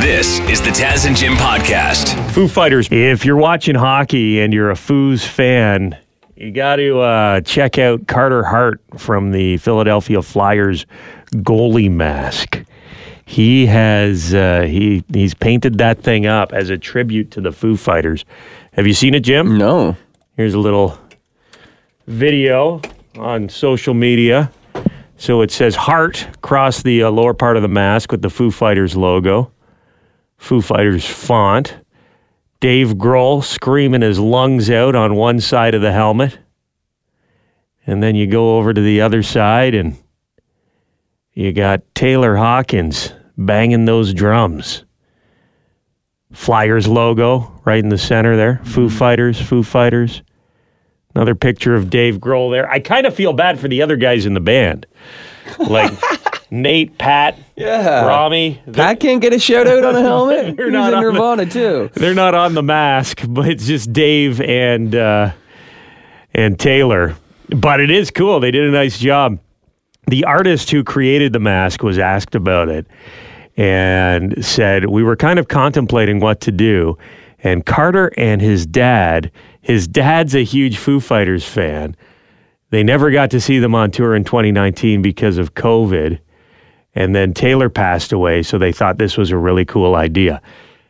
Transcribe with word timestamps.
This 0.00 0.38
is 0.40 0.60
the 0.60 0.70
Taz 0.70 1.06
and 1.06 1.16
Jim 1.16 1.34
podcast. 1.34 2.14
Foo 2.32 2.48
Fighters. 2.48 2.88
If 2.90 3.24
you're 3.24 3.36
watching 3.36 3.74
hockey 3.74 4.40
and 4.40 4.52
you're 4.52 4.70
a 4.70 4.74
Foos 4.74 5.26
fan, 5.26 5.96
you 6.36 6.52
got 6.52 6.76
to 6.76 7.00
uh, 7.00 7.40
check 7.40 7.78
out 7.78 8.06
Carter 8.06 8.44
Hart 8.44 8.80
from 8.98 9.32
the 9.32 9.56
Philadelphia 9.56 10.22
Flyers 10.22 10.86
goalie 11.36 11.90
mask. 11.90 12.62
He 13.24 13.66
has 13.66 14.34
uh, 14.34 14.62
he 14.62 15.02
he's 15.12 15.34
painted 15.34 15.78
that 15.78 16.02
thing 16.02 16.26
up 16.26 16.52
as 16.52 16.70
a 16.70 16.76
tribute 16.76 17.30
to 17.32 17.40
the 17.40 17.50
Foo 17.50 17.76
Fighters. 17.76 18.24
Have 18.72 18.86
you 18.86 18.94
seen 18.94 19.14
it, 19.14 19.20
Jim? 19.20 19.56
No. 19.56 19.96
Here's 20.36 20.54
a 20.54 20.58
little 20.58 20.98
video 22.06 22.82
on 23.16 23.48
social 23.48 23.94
media. 23.94 24.52
So 25.16 25.40
it 25.40 25.50
says 25.50 25.74
heart 25.74 26.28
across 26.34 26.82
the 26.82 27.04
uh, 27.04 27.10
lower 27.10 27.32
part 27.32 27.56
of 27.56 27.62
the 27.62 27.68
mask 27.68 28.12
with 28.12 28.20
the 28.20 28.28
Foo 28.30 28.50
Fighters 28.50 28.94
logo, 28.94 29.50
Foo 30.38 30.60
Fighters 30.60 31.04
font. 31.04 31.76
Dave 32.60 32.94
Grohl 32.94 33.44
screaming 33.44 34.02
his 34.02 34.18
lungs 34.18 34.70
out 34.70 34.94
on 34.94 35.14
one 35.14 35.40
side 35.40 35.74
of 35.74 35.82
the 35.82 35.92
helmet. 35.92 36.38
And 37.86 38.02
then 38.02 38.14
you 38.14 38.26
go 38.26 38.56
over 38.58 38.72
to 38.72 38.80
the 38.80 39.00
other 39.00 39.22
side 39.22 39.74
and 39.74 39.96
you 41.32 41.52
got 41.52 41.82
Taylor 41.94 42.36
Hawkins 42.36 43.12
banging 43.36 43.84
those 43.84 44.14
drums. 44.14 44.84
Flyers 46.32 46.88
logo 46.88 47.60
right 47.64 47.82
in 47.82 47.90
the 47.90 47.98
center 47.98 48.36
there. 48.36 48.60
Foo 48.64 48.86
mm-hmm. 48.86 48.96
Fighters, 48.96 49.40
Foo 49.40 49.62
Fighters. 49.62 50.22
Another 51.14 51.34
picture 51.34 51.74
of 51.74 51.88
Dave 51.88 52.18
Grohl 52.18 52.50
there. 52.50 52.70
I 52.70 52.80
kind 52.80 53.06
of 53.06 53.14
feel 53.14 53.32
bad 53.32 53.58
for 53.58 53.68
the 53.68 53.80
other 53.82 53.96
guys 53.96 54.26
in 54.26 54.34
the 54.34 54.40
band. 54.40 54.86
Like 55.58 55.92
Nate, 56.62 56.98
Pat, 56.98 57.38
Yeah. 57.56 58.04
Rami. 58.06 58.60
Pat 58.72 59.00
can't 59.00 59.20
get 59.20 59.32
a 59.32 59.38
shout 59.38 59.66
out 59.66 59.84
on 59.84 59.94
a 59.96 60.00
helmet. 60.02 60.56
They're 60.56 60.66
He's 60.66 60.72
not 60.72 60.88
in 60.92 60.94
on 60.98 61.04
the- 61.04 61.12
Nirvana 61.12 61.46
too. 61.46 61.90
They're 61.94 62.14
not 62.14 62.34
on 62.34 62.54
the 62.54 62.62
mask, 62.62 63.22
but 63.28 63.48
it's 63.48 63.66
just 63.66 63.92
Dave 63.92 64.40
and 64.40 64.94
uh, 64.94 65.32
and 66.34 66.58
Taylor. 66.58 67.16
But 67.48 67.80
it 67.80 67.90
is 67.90 68.10
cool. 68.10 68.40
They 68.40 68.50
did 68.50 68.64
a 68.64 68.70
nice 68.72 68.98
job. 68.98 69.38
The 70.08 70.24
artist 70.24 70.70
who 70.70 70.82
created 70.84 71.32
the 71.32 71.40
mask 71.40 71.82
was 71.82 71.98
asked 71.98 72.34
about 72.34 72.68
it 72.68 72.86
and 73.56 74.44
said 74.44 74.86
we 74.86 75.02
were 75.02 75.16
kind 75.16 75.38
of 75.38 75.48
contemplating 75.48 76.20
what 76.20 76.40
to 76.42 76.52
do. 76.52 76.98
And 77.42 77.64
Carter 77.64 78.12
and 78.16 78.40
his 78.40 78.66
dad, 78.66 79.30
his 79.60 79.86
dad's 79.86 80.34
a 80.34 80.42
huge 80.44 80.78
Foo 80.78 81.00
Fighters 81.00 81.44
fan. 81.44 81.96
They 82.70 82.82
never 82.82 83.10
got 83.10 83.30
to 83.30 83.40
see 83.40 83.58
them 83.58 83.74
on 83.74 83.90
tour 83.92 84.14
in 84.16 84.24
2019 84.24 85.00
because 85.02 85.38
of 85.38 85.54
COVID. 85.54 86.18
And 86.96 87.14
then 87.14 87.34
Taylor 87.34 87.68
passed 87.68 88.10
away, 88.10 88.42
so 88.42 88.56
they 88.56 88.72
thought 88.72 88.96
this 88.96 89.18
was 89.18 89.30
a 89.30 89.36
really 89.36 89.66
cool 89.66 89.94
idea. 89.94 90.40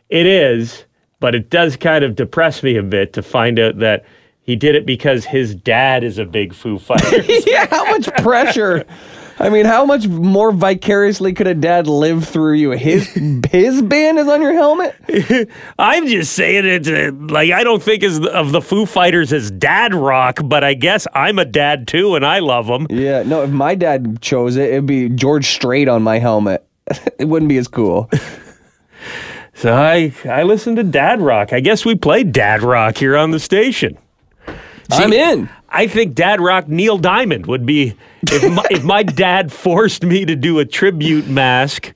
It 0.09 0.25
is, 0.25 0.85
but 1.19 1.35
it 1.35 1.49
does 1.49 1.75
kind 1.75 2.03
of 2.05 2.15
depress 2.15 2.63
me 2.63 2.77
a 2.77 2.83
bit 2.83 3.11
to 3.13 3.21
find 3.21 3.59
out 3.59 3.79
that 3.79 4.05
he 4.41 4.55
did 4.55 4.75
it 4.75 4.85
because 4.85 5.25
his 5.25 5.53
dad 5.53 6.05
is 6.05 6.17
a 6.17 6.23
big 6.23 6.53
Foo 6.53 6.79
Fighter. 6.79 7.21
yeah, 7.45 7.67
how 7.69 7.83
much 7.91 8.07
pressure? 8.15 8.85
I 9.39 9.49
mean, 9.49 9.65
how 9.65 9.85
much 9.85 10.07
more 10.07 10.51
vicariously 10.51 11.33
could 11.33 11.45
a 11.45 11.53
dad 11.53 11.87
live 11.87 12.27
through 12.27 12.53
you? 12.53 12.71
His 12.71 13.07
his 13.51 13.81
band 13.81 14.17
is 14.17 14.27
on 14.27 14.41
your 14.41 14.53
helmet. 14.53 14.95
I'm 15.79 16.07
just 16.07 16.33
saying 16.33 16.65
it 16.65 16.87
uh, 16.87 17.15
like 17.15 17.51
I 17.51 17.63
don't 17.63 17.81
think 17.81 18.03
as 18.03 18.19
of 18.25 18.51
the 18.51 18.61
Foo 18.61 18.85
Fighters 18.85 19.31
as 19.31 19.51
dad 19.51 19.93
rock, 19.93 20.39
but 20.43 20.63
I 20.63 20.73
guess 20.73 21.05
I'm 21.13 21.37
a 21.37 21.45
dad 21.45 21.87
too, 21.87 22.15
and 22.15 22.25
I 22.25 22.39
love 22.39 22.67
them. 22.67 22.87
Yeah, 22.89 23.23
no. 23.23 23.43
If 23.43 23.51
my 23.51 23.75
dad 23.75 24.21
chose 24.21 24.55
it, 24.55 24.71
it'd 24.71 24.87
be 24.87 25.09
George 25.09 25.47
Strait 25.47 25.87
on 25.87 26.01
my 26.01 26.19
helmet. 26.19 26.65
it 27.19 27.25
wouldn't 27.25 27.49
be 27.49 27.57
as 27.57 27.67
cool. 27.67 28.09
So 29.53 29.73
I 29.73 30.13
I 30.25 30.43
listen 30.43 30.75
to 30.75 30.83
dad 30.83 31.21
rock. 31.21 31.51
I 31.51 31.59
guess 31.59 31.83
we 31.83 31.95
play 31.95 32.23
dad 32.23 32.61
rock 32.61 32.97
here 32.97 33.17
on 33.17 33.31
the 33.31 33.39
station. 33.39 33.97
I'm 34.91 35.11
in. 35.11 35.49
I 35.69 35.87
think 35.87 36.15
Dad 36.15 36.39
Rock 36.41 36.67
Neil 36.67 36.97
Diamond 36.97 37.45
would 37.47 37.65
be 37.65 37.95
if 38.23 38.51
my, 38.53 38.65
if 38.71 38.83
my 38.83 39.03
dad 39.25 39.51
forced 39.51 40.03
me 40.03 40.25
to 40.25 40.35
do 40.35 40.59
a 40.59 40.65
tribute 40.65 41.27
mask 41.27 41.93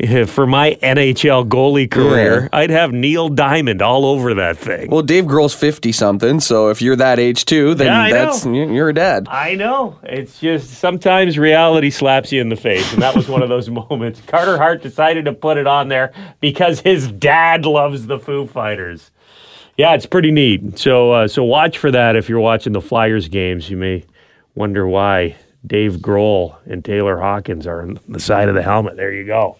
eh, 0.00 0.24
for 0.24 0.46
my 0.46 0.76
NHL 0.82 1.48
goalie 1.48 1.90
career, 1.90 2.42
Yeah. 2.52 2.58
I'd 2.58 2.70
have 2.70 2.92
Neil 2.92 3.28
Diamond 3.28 3.80
all 3.80 4.04
over 4.04 4.34
that 4.34 4.58
thing. 4.58 4.90
Well, 4.90 5.02
Dave 5.02 5.24
Grohl's 5.24 5.54
fifty 5.54 5.92
something, 5.92 6.40
so 6.40 6.68
if 6.68 6.82
you're 6.82 6.96
that 6.96 7.18
age 7.18 7.44
too, 7.44 7.74
then 7.74 7.86
Yeah, 7.86 8.10
that's 8.24 8.44
know. 8.44 8.52
you're 8.72 8.88
a 8.88 8.94
dad. 8.94 9.28
I 9.30 9.54
know. 9.54 9.98
It's 10.02 10.40
just 10.40 10.70
sometimes 10.74 11.38
reality 11.38 11.90
slaps 11.90 12.32
you 12.32 12.40
in 12.40 12.48
the 12.48 12.56
face, 12.56 12.92
and 12.92 13.00
that 13.02 13.14
was 13.14 13.28
one 13.28 13.42
of 13.42 13.48
those 13.48 13.70
moments. 13.90 14.20
Carter 14.26 14.58
Hart 14.58 14.82
decided 14.82 15.24
to 15.26 15.32
put 15.32 15.56
it 15.58 15.66
on 15.68 15.88
there 15.88 16.12
because 16.40 16.80
his 16.80 17.06
dad 17.10 17.64
loves 17.64 18.06
the 18.08 18.18
Foo 18.18 18.46
Fighters. 18.46 19.10
Yeah, 19.76 19.94
it's 19.94 20.06
pretty 20.06 20.30
neat. 20.30 20.78
So, 20.78 21.12
uh, 21.12 21.28
so 21.28 21.44
watch 21.44 21.76
for 21.76 21.90
that 21.90 22.16
if 22.16 22.28
you're 22.28 22.40
watching 22.40 22.72
the 22.72 22.80
Flyers 22.80 23.28
games. 23.28 23.68
You 23.68 23.76
may 23.76 24.04
wonder 24.54 24.86
why 24.86 25.36
Dave 25.66 25.96
Grohl 25.96 26.56
and 26.64 26.84
Taylor 26.84 27.18
Hawkins 27.20 27.66
are 27.66 27.82
on 27.82 28.00
the 28.08 28.20
side 28.20 28.48
of 28.48 28.54
the 28.54 28.62
helmet. 28.62 28.96
There 28.96 29.12
you 29.12 29.26
go. 29.26 29.58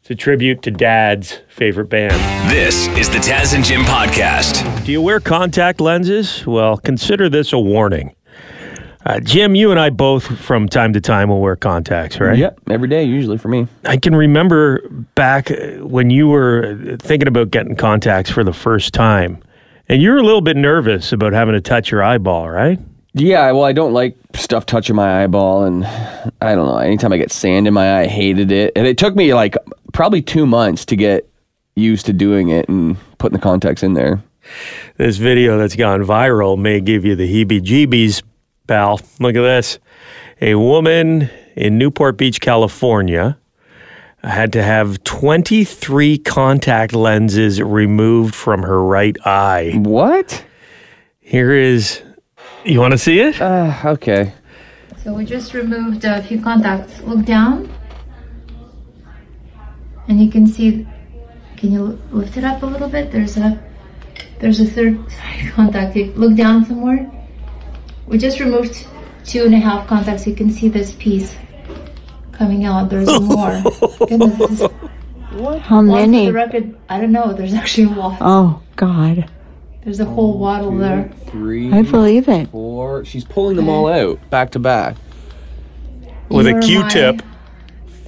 It's 0.00 0.10
a 0.12 0.14
tribute 0.14 0.62
to 0.62 0.70
Dad's 0.70 1.40
favorite 1.48 1.88
band. 1.88 2.12
This 2.48 2.86
is 2.96 3.10
the 3.10 3.18
Taz 3.18 3.56
and 3.56 3.64
Jim 3.64 3.80
podcast. 3.82 4.84
Do 4.84 4.92
you 4.92 5.02
wear 5.02 5.18
contact 5.18 5.80
lenses? 5.80 6.46
Well, 6.46 6.76
consider 6.76 7.28
this 7.28 7.52
a 7.52 7.58
warning. 7.58 8.14
Uh, 9.04 9.18
Jim, 9.20 9.56
you 9.56 9.72
and 9.72 9.80
I 9.80 9.90
both, 9.90 10.24
from 10.38 10.68
time 10.68 10.92
to 10.92 11.00
time, 11.00 11.28
will 11.28 11.40
wear 11.40 11.56
contacts, 11.56 12.20
right? 12.20 12.38
Yep, 12.38 12.60
every 12.70 12.88
day 12.88 13.04
usually 13.04 13.38
for 13.38 13.48
me. 13.48 13.66
I 13.84 13.96
can 13.96 14.14
remember 14.14 14.80
back 15.16 15.50
when 15.78 16.10
you 16.10 16.28
were 16.28 16.76
uh, 16.92 16.96
thinking 16.98 17.28
about 17.28 17.50
getting 17.50 17.76
contacts 17.76 18.30
for 18.30 18.42
the 18.44 18.52
first 18.52 18.94
time, 18.94 19.42
and 19.88 20.02
you're 20.02 20.18
a 20.18 20.22
little 20.22 20.40
bit 20.40 20.56
nervous 20.56 21.12
about 21.12 21.32
having 21.32 21.54
to 21.54 21.60
touch 21.60 21.90
your 21.90 22.02
eyeball, 22.02 22.48
right? 22.48 22.78
Yeah, 23.14 23.50
well, 23.52 23.64
I 23.64 23.72
don't 23.72 23.94
like 23.94 24.14
stuff 24.34 24.66
touching 24.66 24.94
my 24.94 25.22
eyeball, 25.22 25.64
and 25.64 25.86
I 26.42 26.54
don't 26.54 26.66
know. 26.66 26.76
Anytime 26.76 27.12
I 27.12 27.16
get 27.16 27.32
sand 27.32 27.66
in 27.66 27.72
my 27.72 27.98
eye, 27.98 28.00
I 28.02 28.06
hated 28.06 28.52
it, 28.52 28.72
and 28.76 28.86
it 28.86 28.98
took 28.98 29.16
me 29.16 29.32
like 29.32 29.56
probably 29.94 30.20
two 30.20 30.44
months 30.44 30.84
to 30.86 30.96
get 30.96 31.26
used 31.76 32.06
to 32.06 32.12
doing 32.12 32.50
it 32.50 32.68
and 32.68 32.96
putting 33.18 33.36
the 33.36 33.42
contacts 33.42 33.82
in 33.82 33.94
there. 33.94 34.22
This 34.96 35.16
video 35.16 35.58
that's 35.58 35.76
gone 35.76 36.02
viral 36.02 36.58
may 36.58 36.80
give 36.80 37.04
you 37.04 37.16
the 37.16 37.26
heebie 37.26 37.62
jeebies, 37.62 38.22
pal. 38.66 39.00
Look 39.18 39.34
at 39.34 39.42
this. 39.42 39.78
A 40.40 40.54
woman 40.54 41.30
in 41.56 41.78
Newport 41.78 42.18
Beach, 42.18 42.40
California, 42.40 43.38
had 44.22 44.52
to 44.54 44.62
have 44.62 45.02
23 45.04 46.18
contact 46.18 46.92
lenses 46.92 47.60
removed 47.60 48.34
from 48.34 48.62
her 48.62 48.82
right 48.82 49.16
eye. 49.24 49.72
What? 49.76 50.44
Here 51.20 51.52
is, 51.52 52.02
you 52.64 52.80
want 52.80 52.92
to 52.92 52.98
see 52.98 53.20
it? 53.20 53.40
Uh, 53.40 53.74
okay. 53.84 54.32
So 55.02 55.14
we 55.14 55.24
just 55.24 55.54
removed 55.54 56.04
a 56.04 56.22
few 56.22 56.40
contacts. 56.40 57.00
Look 57.02 57.24
down. 57.24 57.72
And 60.08 60.20
you 60.22 60.30
can 60.30 60.46
see, 60.46 60.86
can 61.56 61.72
you 61.72 62.00
lift 62.10 62.36
it 62.36 62.44
up 62.44 62.62
a 62.62 62.66
little 62.66 62.88
bit? 62.88 63.12
There's 63.12 63.36
a, 63.36 63.62
there's 64.40 64.60
a 64.60 64.66
third 64.66 64.98
sorry, 65.12 65.50
contact. 65.50 65.96
You 65.96 66.12
Look 66.12 66.36
down 66.36 66.64
some 66.64 66.80
more. 66.80 67.10
We 68.06 68.18
just 68.18 68.40
removed 68.40 68.86
two 69.24 69.44
and 69.44 69.54
a 69.54 69.58
half 69.58 69.86
contacts. 69.88 70.26
You 70.26 70.34
can 70.34 70.50
see 70.50 70.68
this 70.68 70.92
piece 70.92 71.34
coming 72.36 72.64
out. 72.64 72.90
There's 72.90 73.08
more. 73.20 73.62
Goodness, 74.08 74.38
this 74.38 74.60
is 74.60 74.68
How 75.62 75.80
many? 75.80 76.26
the 76.26 76.32
record. 76.32 76.76
I 76.88 77.00
don't 77.00 77.12
know. 77.12 77.32
There's 77.32 77.54
actually 77.62 77.84
a 77.88 77.96
lot. 77.96 78.18
Oh, 78.20 78.62
God. 78.76 79.28
There's 79.84 80.00
a 80.00 80.04
whole 80.04 80.38
waddle 80.38 80.76
there. 80.76 81.10
Three, 81.26 81.72
I 81.72 81.82
believe 81.82 82.28
it. 82.28 82.48
four. 82.48 83.04
She's 83.04 83.24
pulling 83.24 83.56
them 83.56 83.68
all 83.68 83.86
out 83.88 84.18
back 84.30 84.50
to 84.52 84.58
back. 84.58 84.96
With 86.28 86.46
a 86.46 86.50
You're 86.50 86.62
Q-tip. 86.62 87.16
my 87.16 87.24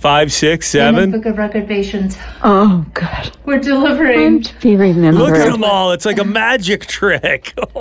Five, 0.00 0.33
six, 0.33 0.72
Guinness 0.72 0.94
seven. 0.97 1.11
Book 1.11 1.27
of 1.27 1.38
Record 1.38 1.67
patients. 1.67 2.17
Oh, 2.44 2.84
God. 2.94 3.37
We're 3.44 3.59
delivering. 3.61 4.20
I'm 4.20 4.43
to 4.43 4.61
be 4.61 4.76
remembered. 4.76 5.20
Look 5.23 5.35
at 5.35 5.50
them 5.53 5.64
all. 5.64 5.91
It's 5.93 6.05
like 6.05 6.19
a 6.19 6.25
magic 6.25 6.87
trick. 6.87 7.55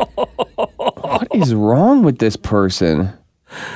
What 0.57 1.27
is 1.33 1.53
wrong 1.55 2.03
with 2.03 2.17
this 2.19 2.35
person? 2.35 3.13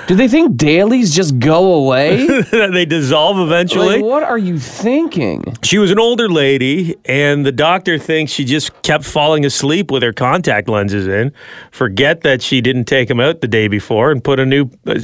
Do 0.07 0.15
they 0.15 0.27
think 0.27 0.57
dailies 0.57 1.15
just 1.15 1.39
go 1.39 1.73
away? 1.73 2.25
they 2.51 2.85
dissolve 2.85 3.39
eventually. 3.39 3.95
like, 3.97 4.03
what 4.03 4.23
are 4.23 4.37
you 4.37 4.59
thinking? 4.59 5.55
She 5.63 5.77
was 5.77 5.91
an 5.91 5.99
older 5.99 6.27
lady, 6.27 6.95
and 7.05 7.45
the 7.45 7.51
doctor 7.51 7.97
thinks 7.97 8.31
she 8.31 8.43
just 8.43 8.81
kept 8.81 9.05
falling 9.05 9.45
asleep 9.45 9.89
with 9.89 10.03
her 10.03 10.11
contact 10.11 10.67
lenses 10.67 11.07
in. 11.07 11.31
Forget 11.71 12.21
that 12.21 12.41
she 12.41 12.59
didn't 12.59 12.85
take 12.85 13.07
them 13.07 13.19
out 13.19 13.41
the 13.41 13.47
day 13.47 13.67
before 13.67 14.11
and 14.11 14.23
put 14.23 14.39
a 14.39 14.45
new 14.45 14.69
uh, 14.85 14.99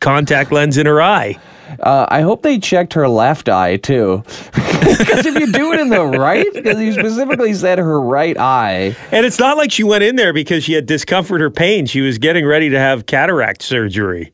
contact 0.00 0.50
lens 0.50 0.76
in 0.76 0.86
her 0.86 1.00
eye. 1.00 1.38
Uh, 1.80 2.06
I 2.08 2.22
hope 2.22 2.42
they 2.42 2.58
checked 2.58 2.92
her 2.94 3.08
left 3.08 3.48
eye 3.48 3.76
too, 3.76 4.22
because 4.54 5.26
if 5.26 5.34
you 5.38 5.52
do 5.52 5.72
it 5.72 5.80
in 5.80 5.88
the 5.88 6.04
right, 6.04 6.46
because 6.52 6.80
you 6.80 6.92
specifically 6.92 7.54
said 7.54 7.78
her 7.78 8.00
right 8.00 8.36
eye. 8.38 8.96
And 9.12 9.26
it's 9.26 9.38
not 9.38 9.56
like 9.56 9.72
she 9.72 9.84
went 9.84 10.02
in 10.02 10.16
there 10.16 10.32
because 10.32 10.64
she 10.64 10.72
had 10.72 10.86
discomfort 10.86 11.42
or 11.42 11.50
pain. 11.50 11.86
She 11.86 12.00
was 12.00 12.18
getting 12.18 12.46
ready 12.46 12.68
to 12.70 12.78
have 12.78 13.06
cataract 13.06 13.62
surgery. 13.62 14.32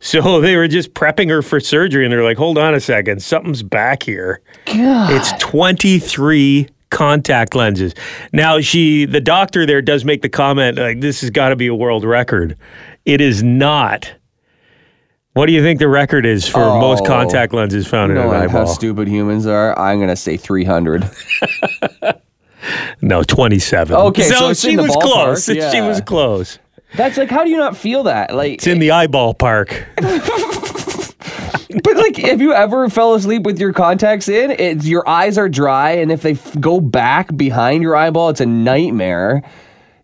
So 0.00 0.40
they 0.40 0.56
were 0.56 0.68
just 0.68 0.94
prepping 0.94 1.28
her 1.30 1.42
for 1.42 1.60
surgery, 1.60 2.04
and 2.04 2.12
they're 2.12 2.24
like, 2.24 2.38
"Hold 2.38 2.58
on 2.58 2.74
a 2.74 2.80
second, 2.80 3.22
something's 3.22 3.62
back 3.62 4.02
here." 4.02 4.40
God. 4.66 5.12
It's 5.12 5.32
23 5.42 6.68
contact 6.90 7.54
lenses. 7.54 7.94
Now, 8.32 8.60
she, 8.60 9.04
the 9.04 9.20
doctor 9.20 9.66
there, 9.66 9.82
does 9.82 10.04
make 10.04 10.22
the 10.22 10.28
comment 10.28 10.78
like, 10.78 11.00
"This 11.00 11.20
has 11.20 11.30
got 11.30 11.50
to 11.50 11.56
be 11.56 11.66
a 11.66 11.74
world 11.74 12.04
record." 12.04 12.56
It 13.04 13.20
is 13.20 13.42
not. 13.42 14.12
What 15.38 15.46
do 15.46 15.52
you 15.52 15.62
think 15.62 15.78
the 15.78 15.86
record 15.86 16.26
is 16.26 16.48
for 16.48 16.58
most 16.80 17.04
Oh, 17.04 17.06
contact 17.06 17.54
lenses 17.54 17.86
found 17.86 18.10
in 18.10 18.18
an 18.18 18.28
Knowing 18.28 18.48
how 18.48 18.64
stupid 18.64 19.06
humans 19.06 19.46
are, 19.46 19.78
I'm 19.78 20.00
gonna 20.00 20.16
say 20.16 20.36
300. 20.36 21.08
no, 23.00 23.22
27. 23.22 23.96
Okay, 23.96 24.22
so 24.22 24.48
it's 24.48 24.60
she 24.60 24.76
was 24.76 24.90
ballpark, 24.90 25.00
close. 25.00 25.46
She 25.72 25.80
was 25.80 26.00
close. 26.00 26.58
That's 26.96 27.16
like, 27.16 27.30
how 27.30 27.44
do 27.44 27.50
you 27.50 27.56
not 27.56 27.76
feel 27.76 28.02
that? 28.02 28.34
Like, 28.34 28.54
It's 28.54 28.66
in 28.66 28.80
the 28.80 28.90
eyeball 28.90 29.32
park. 29.32 29.86
but 29.96 30.26
like, 31.94 32.16
have 32.16 32.40
you 32.40 32.52
ever 32.52 32.88
fell 32.90 33.14
asleep 33.14 33.44
with 33.44 33.60
your 33.60 33.72
contacts 33.72 34.28
in? 34.28 34.50
It's 34.50 34.86
your 34.86 35.08
eyes 35.08 35.38
are 35.38 35.48
dry, 35.48 35.92
and 35.92 36.10
if 36.10 36.22
they 36.22 36.32
f- 36.32 36.58
go 36.58 36.80
back 36.80 37.36
behind 37.36 37.84
your 37.84 37.94
eyeball, 37.94 38.30
it's 38.30 38.40
a 38.40 38.46
nightmare. 38.46 39.44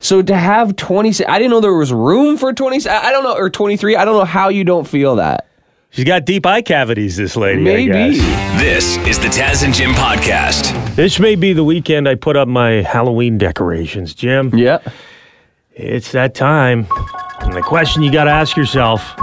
So 0.04 0.20
to 0.20 0.36
have 0.36 0.76
20, 0.76 1.24
I 1.24 1.38
didn't 1.38 1.50
know 1.50 1.60
there 1.60 1.72
was 1.72 1.90
room 1.90 2.36
for 2.36 2.52
20. 2.52 2.86
I 2.90 3.08
I 3.08 3.10
don't 3.10 3.24
know, 3.24 3.34
or 3.34 3.48
23. 3.48 3.96
I 3.96 4.04
don't 4.04 4.18
know 4.18 4.26
how 4.26 4.50
you 4.50 4.62
don't 4.62 4.86
feel 4.86 5.16
that. 5.16 5.46
She's 5.92 6.04
got 6.04 6.26
deep 6.26 6.44
eye 6.44 6.60
cavities, 6.60 7.16
this 7.16 7.36
lady. 7.36 7.62
I 7.62 7.64
Maybe. 7.64 8.18
guess. 8.18 8.60
This 8.60 8.96
is 9.08 9.18
the 9.18 9.28
Taz 9.28 9.64
and 9.64 9.72
Jim 9.72 9.92
podcast. 9.92 10.94
This 10.94 11.18
may 11.18 11.36
be 11.36 11.54
the 11.54 11.64
weekend 11.64 12.06
I 12.06 12.16
put 12.16 12.36
up 12.36 12.48
my 12.48 12.82
Halloween 12.82 13.38
decorations, 13.38 14.12
Jim. 14.12 14.50
Yeah. 14.54 14.80
It's 15.72 16.12
that 16.12 16.34
time. 16.34 16.86
And 17.40 17.54
the 17.54 17.62
question 17.62 18.02
you 18.02 18.12
got 18.12 18.24
to 18.24 18.30
ask 18.30 18.58
yourself 18.58 19.14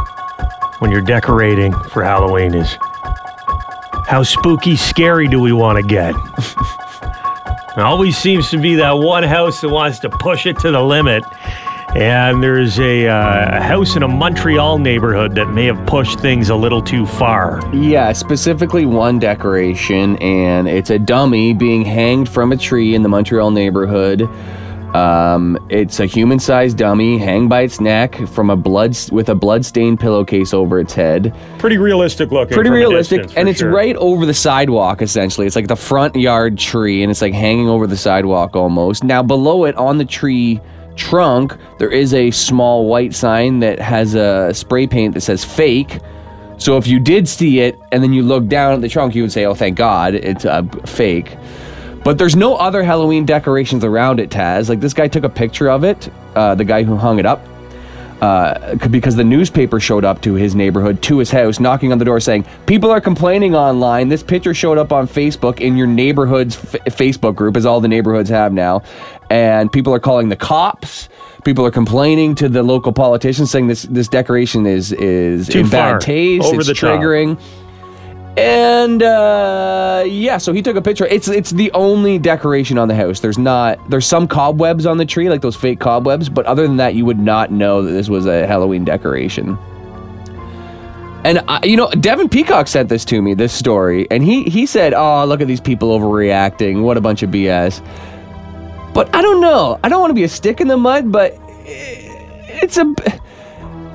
when 0.80 0.90
you're 0.90 1.04
decorating 1.04 1.74
for 1.92 2.04
Halloween 2.04 2.56
is 2.56 2.76
how 4.08 4.24
spooky, 4.24 4.76
scary 4.76 5.28
do 5.28 5.40
we 5.40 5.54
want 5.54 5.78
to 5.78 5.88
get? 5.88 6.16
There 7.76 7.86
always 7.86 8.18
seems 8.18 8.50
to 8.50 8.58
be 8.58 8.76
that 8.76 8.92
one 8.92 9.24
house 9.24 9.62
that 9.62 9.70
wants 9.70 10.00
to 10.00 10.10
push 10.10 10.46
it 10.46 10.60
to 10.60 10.72
the 10.72 10.82
limit. 10.82 11.24
And 11.96 12.44
there's 12.44 12.80
a, 12.80 13.08
uh, 13.08 13.60
a 13.60 13.62
house 13.62 13.96
in 13.96 14.04
a 14.04 14.08
Montreal 14.10 14.78
neighborhood 14.78 15.36
that 15.36 15.48
may 15.52 15.66
have 15.66 15.86
pushed 15.88 16.20
things 16.20 16.50
a 16.50 16.56
little 16.56 16.82
too 16.82 17.06
far. 17.06 17.62
Yeah, 17.74 18.12
specifically 18.12 18.86
one 18.86 19.20
decoration, 19.20 20.18
and 20.18 20.68
it's 20.68 20.90
a 20.90 21.00
dummy 21.00 21.54
being 21.54 21.84
hanged 21.84 22.28
from 22.28 22.52
a 22.52 22.58
tree 22.58 22.94
in 22.94 23.04
the 23.04 23.10
Montreal 23.10 23.52
neighborhood. 23.52 24.30
Um, 24.94 25.58
it's 25.70 26.02
a 26.02 26.06
human-sized 26.06 26.78
dummy 26.78 27.18
hang 27.18 27.48
by 27.48 27.62
its 27.62 27.80
neck 27.80 28.16
from 28.28 28.50
a 28.50 28.58
blood 28.58 28.98
with 29.12 29.30
a 29.30 29.36
blood-stained 29.36 30.00
pillowcase 30.02 30.54
over 30.54 30.80
its 30.80 30.94
head. 30.94 31.34
Pretty 31.60 31.78
realistic 31.78 32.32
looking. 32.32 32.56
Pretty 32.56 32.70
realistic, 32.70 33.22
distance, 33.22 33.38
and 33.38 33.48
it's 33.48 33.60
sure. 33.60 33.72
right 33.72 33.96
over 33.96 34.26
the 34.26 34.34
sidewalk. 34.34 35.02
Essentially, 35.02 35.48
it's 35.48 35.56
like 35.56 35.70
the 35.70 35.78
front 35.78 36.16
yard 36.16 36.58
tree, 36.58 37.04
and 37.04 37.10
it's 37.10 37.22
like 37.22 37.34
hanging 37.34 37.70
over 37.70 37.88
the 37.88 37.96
sidewalk 37.96 38.56
almost. 38.56 39.04
Now, 39.04 39.24
below 39.24 39.64
it 39.64 39.76
on 39.76 39.98
the 39.98 40.06
tree 40.06 40.60
trunk, 40.98 41.56
there 41.80 41.90
is 41.90 42.14
a 42.14 42.30
small 42.32 42.86
white 42.88 43.14
sign 43.14 43.60
that 43.62 43.80
has 43.80 44.14
a 44.14 44.54
spray 44.54 44.88
paint 44.88 45.14
that 45.14 45.22
says 45.22 45.46
"fake." 45.46 46.00
So 46.58 46.78
if 46.78 46.86
you 46.86 47.00
did 47.00 47.28
see 47.28 47.62
it 47.62 47.80
and 47.92 48.04
then 48.04 48.14
you 48.14 48.22
look 48.24 48.48
down 48.48 48.74
at 48.74 48.82
the 48.82 48.90
trunk, 48.90 49.16
you 49.16 49.22
would 49.24 49.32
say, 49.32 49.46
"Oh, 49.46 49.54
thank 49.54 49.78
God, 49.78 50.16
it's 50.16 50.44
a 50.44 50.68
fake." 50.86 51.38
But 52.04 52.18
there's 52.18 52.36
no 52.36 52.56
other 52.56 52.82
Halloween 52.84 53.26
decorations 53.26 53.84
around 53.84 54.20
it, 54.20 54.30
Taz. 54.32 54.70
Like 54.70 54.80
this 54.80 54.94
guy 54.94 55.08
took 55.08 55.24
a 55.24 55.30
picture 55.30 55.70
of 55.70 55.84
it, 55.84 56.10
uh, 56.36 56.56
the 56.56 56.64
guy 56.66 56.82
who 56.84 56.96
hung 56.96 57.20
it 57.20 57.28
up, 57.28 57.46
uh, 58.22 58.76
c- 58.80 58.88
because 58.90 59.16
the 59.16 59.24
newspaper 59.24 59.80
showed 59.80 60.04
up 60.04 60.20
to 60.24 60.34
his 60.34 60.56
neighborhood, 60.56 61.02
to 61.04 61.20
his 61.20 61.30
house, 61.30 61.60
knocking 61.60 61.92
on 61.92 62.00
the 62.00 62.06
door 62.06 62.20
saying, 62.20 62.44
People 62.66 62.90
are 62.90 63.02
complaining 63.02 63.56
online. 63.56 64.10
This 64.10 64.24
picture 64.24 64.54
showed 64.56 64.80
up 64.80 64.92
on 64.92 65.08
Facebook 65.08 65.60
in 65.60 65.78
your 65.78 65.86
neighborhood's 65.88 66.56
f- 66.58 66.84
Facebook 66.96 67.36
group, 67.36 67.56
as 67.56 67.68
all 67.68 67.80
the 67.80 67.88
neighborhoods 67.88 68.30
have 68.32 68.52
now. 68.52 68.82
And 69.30 69.72
people 69.72 69.94
are 69.94 70.00
calling 70.00 70.30
the 70.30 70.36
cops. 70.36 71.08
People 71.46 71.66
are 71.66 71.72
complaining 71.72 72.36
to 72.36 72.50
the 72.50 72.62
local 72.64 72.92
politicians 72.94 73.50
saying 73.52 73.68
this, 73.68 73.84
this 73.84 74.08
decoration 74.08 74.66
is, 74.66 74.92
is 74.94 75.48
Too 75.48 75.60
in 75.60 75.66
far, 75.68 75.94
bad 75.94 76.02
taste. 76.02 76.46
over 76.46 76.58
it's 76.62 76.68
the 76.68 76.74
top. 76.74 77.00
triggering. 77.00 77.40
And 78.38 79.04
uh, 79.04 80.04
yeah, 80.08 80.38
so 80.38 80.54
he 80.54 80.62
took 80.62 80.78
a 80.78 80.82
picture. 80.82 81.06
It's 81.06 81.28
it's 81.28 81.52
the 81.52 81.70
only 81.74 82.18
decoration 82.18 82.78
on 82.78 82.88
the 82.88 82.96
house. 82.96 83.20
There's 83.20 83.38
not 83.38 83.78
there's 83.90 84.06
some 84.06 84.28
cobwebs 84.28 84.86
on 84.86 84.98
the 84.98 85.06
tree, 85.06 85.30
like 85.30 85.42
those 85.42 85.56
fake 85.56 85.82
cobwebs, 85.82 86.30
but 86.30 86.46
other 86.46 86.66
than 86.66 86.78
that, 86.78 86.96
you 86.96 87.04
would 87.06 87.20
not 87.20 87.52
know 87.52 87.82
that 87.82 87.92
this 87.92 88.08
was 88.08 88.26
a 88.26 88.48
Halloween 88.48 88.86
decoration. 88.86 89.58
And 91.24 91.44
I, 91.48 91.64
you 91.66 91.76
know, 91.76 91.90
Devin 91.92 92.30
Peacock 92.30 92.68
sent 92.68 92.90
this 92.90 93.06
to 93.06 93.22
me, 93.22 93.34
this 93.34 93.54
story, 93.54 94.08
and 94.10 94.24
he 94.24 94.44
he 94.44 94.66
said, 94.66 94.94
"Oh, 94.94 95.26
look 95.26 95.42
at 95.42 95.48
these 95.48 95.62
people 95.62 95.98
overreacting. 96.00 96.84
What 96.84 96.96
a 96.98 97.02
bunch 97.02 97.24
of 97.24 97.32
BS." 97.32 97.82
But 98.94 99.14
I 99.14 99.22
don't 99.22 99.42
know. 99.42 99.78
I 99.84 99.90
don't 99.90 100.00
want 100.00 100.12
to 100.12 100.16
be 100.16 100.24
a 100.24 100.30
stick 100.30 100.62
in 100.62 100.68
the 100.68 100.78
mud, 100.78 101.12
but 101.12 101.38
it's 101.66 102.78
a. 102.78 102.96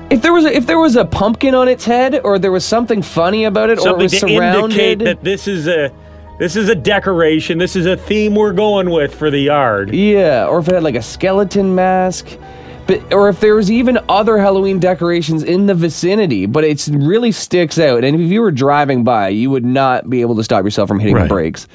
If 0.09 0.21
there 0.21 0.31
was 0.31 0.45
a, 0.45 0.55
if 0.55 0.65
there 0.65 0.79
was 0.79 0.95
a 0.95 1.03
pumpkin 1.05 1.53
on 1.53 1.67
its 1.67 1.83
head, 1.83 2.21
or 2.23 2.39
there 2.39 2.51
was 2.51 2.63
something 2.63 3.01
funny 3.01 3.43
about 3.43 3.69
it, 3.69 3.73
or 3.79 3.81
it 3.81 3.83
something 3.83 4.03
was 4.03 4.11
to 4.13 4.19
surrounded, 4.19 4.63
indicate 4.71 4.99
that 5.03 5.23
this 5.23 5.47
is 5.47 5.67
a 5.67 5.91
this 6.39 6.55
is 6.55 6.69
a 6.69 6.75
decoration. 6.75 7.57
This 7.57 7.75
is 7.75 7.85
a 7.85 7.97
theme 7.97 8.33
we're 8.35 8.53
going 8.53 8.89
with 8.89 9.13
for 9.13 9.29
the 9.29 9.39
yard. 9.39 9.93
Yeah, 9.93 10.47
or 10.47 10.59
if 10.59 10.67
it 10.69 10.75
had 10.75 10.83
like 10.83 10.95
a 10.95 11.01
skeleton 11.01 11.75
mask. 11.75 12.37
But, 12.85 13.11
or 13.13 13.27
if 13.27 13.41
there 13.41 13.53
was 13.53 13.69
even 13.69 13.99
other 14.07 14.37
Halloween 14.37 14.79
decorations 14.79 15.43
in 15.43 15.65
the 15.65 15.73
vicinity, 15.75 16.45
but 16.45 16.63
it 16.63 16.87
really 16.93 17.33
sticks 17.33 17.77
out. 17.77 18.05
And 18.05 18.15
if 18.21 18.31
you 18.31 18.39
were 18.39 18.49
driving 18.51 19.03
by, 19.03 19.27
you 19.27 19.49
would 19.49 19.65
not 19.65 20.09
be 20.09 20.21
able 20.21 20.37
to 20.37 20.43
stop 20.45 20.63
yourself 20.63 20.87
from 20.87 20.99
hitting 21.01 21.15
Right. 21.15 21.23
the 21.23 21.27
brakes. 21.27 21.67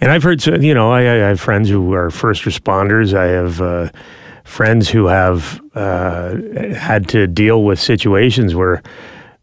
And 0.00 0.10
I've 0.10 0.24
heard, 0.24 0.42
so- 0.42 0.56
you 0.56 0.74
know, 0.74 0.90
I, 0.90 1.02
I 1.02 1.28
have 1.28 1.38
friends 1.40 1.68
who 1.68 1.92
are 1.94 2.10
first 2.10 2.42
responders. 2.42 3.14
I 3.16 3.26
have 3.26 3.60
uh, 3.60 3.90
friends 4.44 4.88
who 4.90 5.06
have 5.06 5.60
uh, 5.74 6.36
had 6.74 7.08
to 7.08 7.26
deal 7.26 7.64
with 7.64 7.80
situations 7.80 8.54
where 8.54 8.82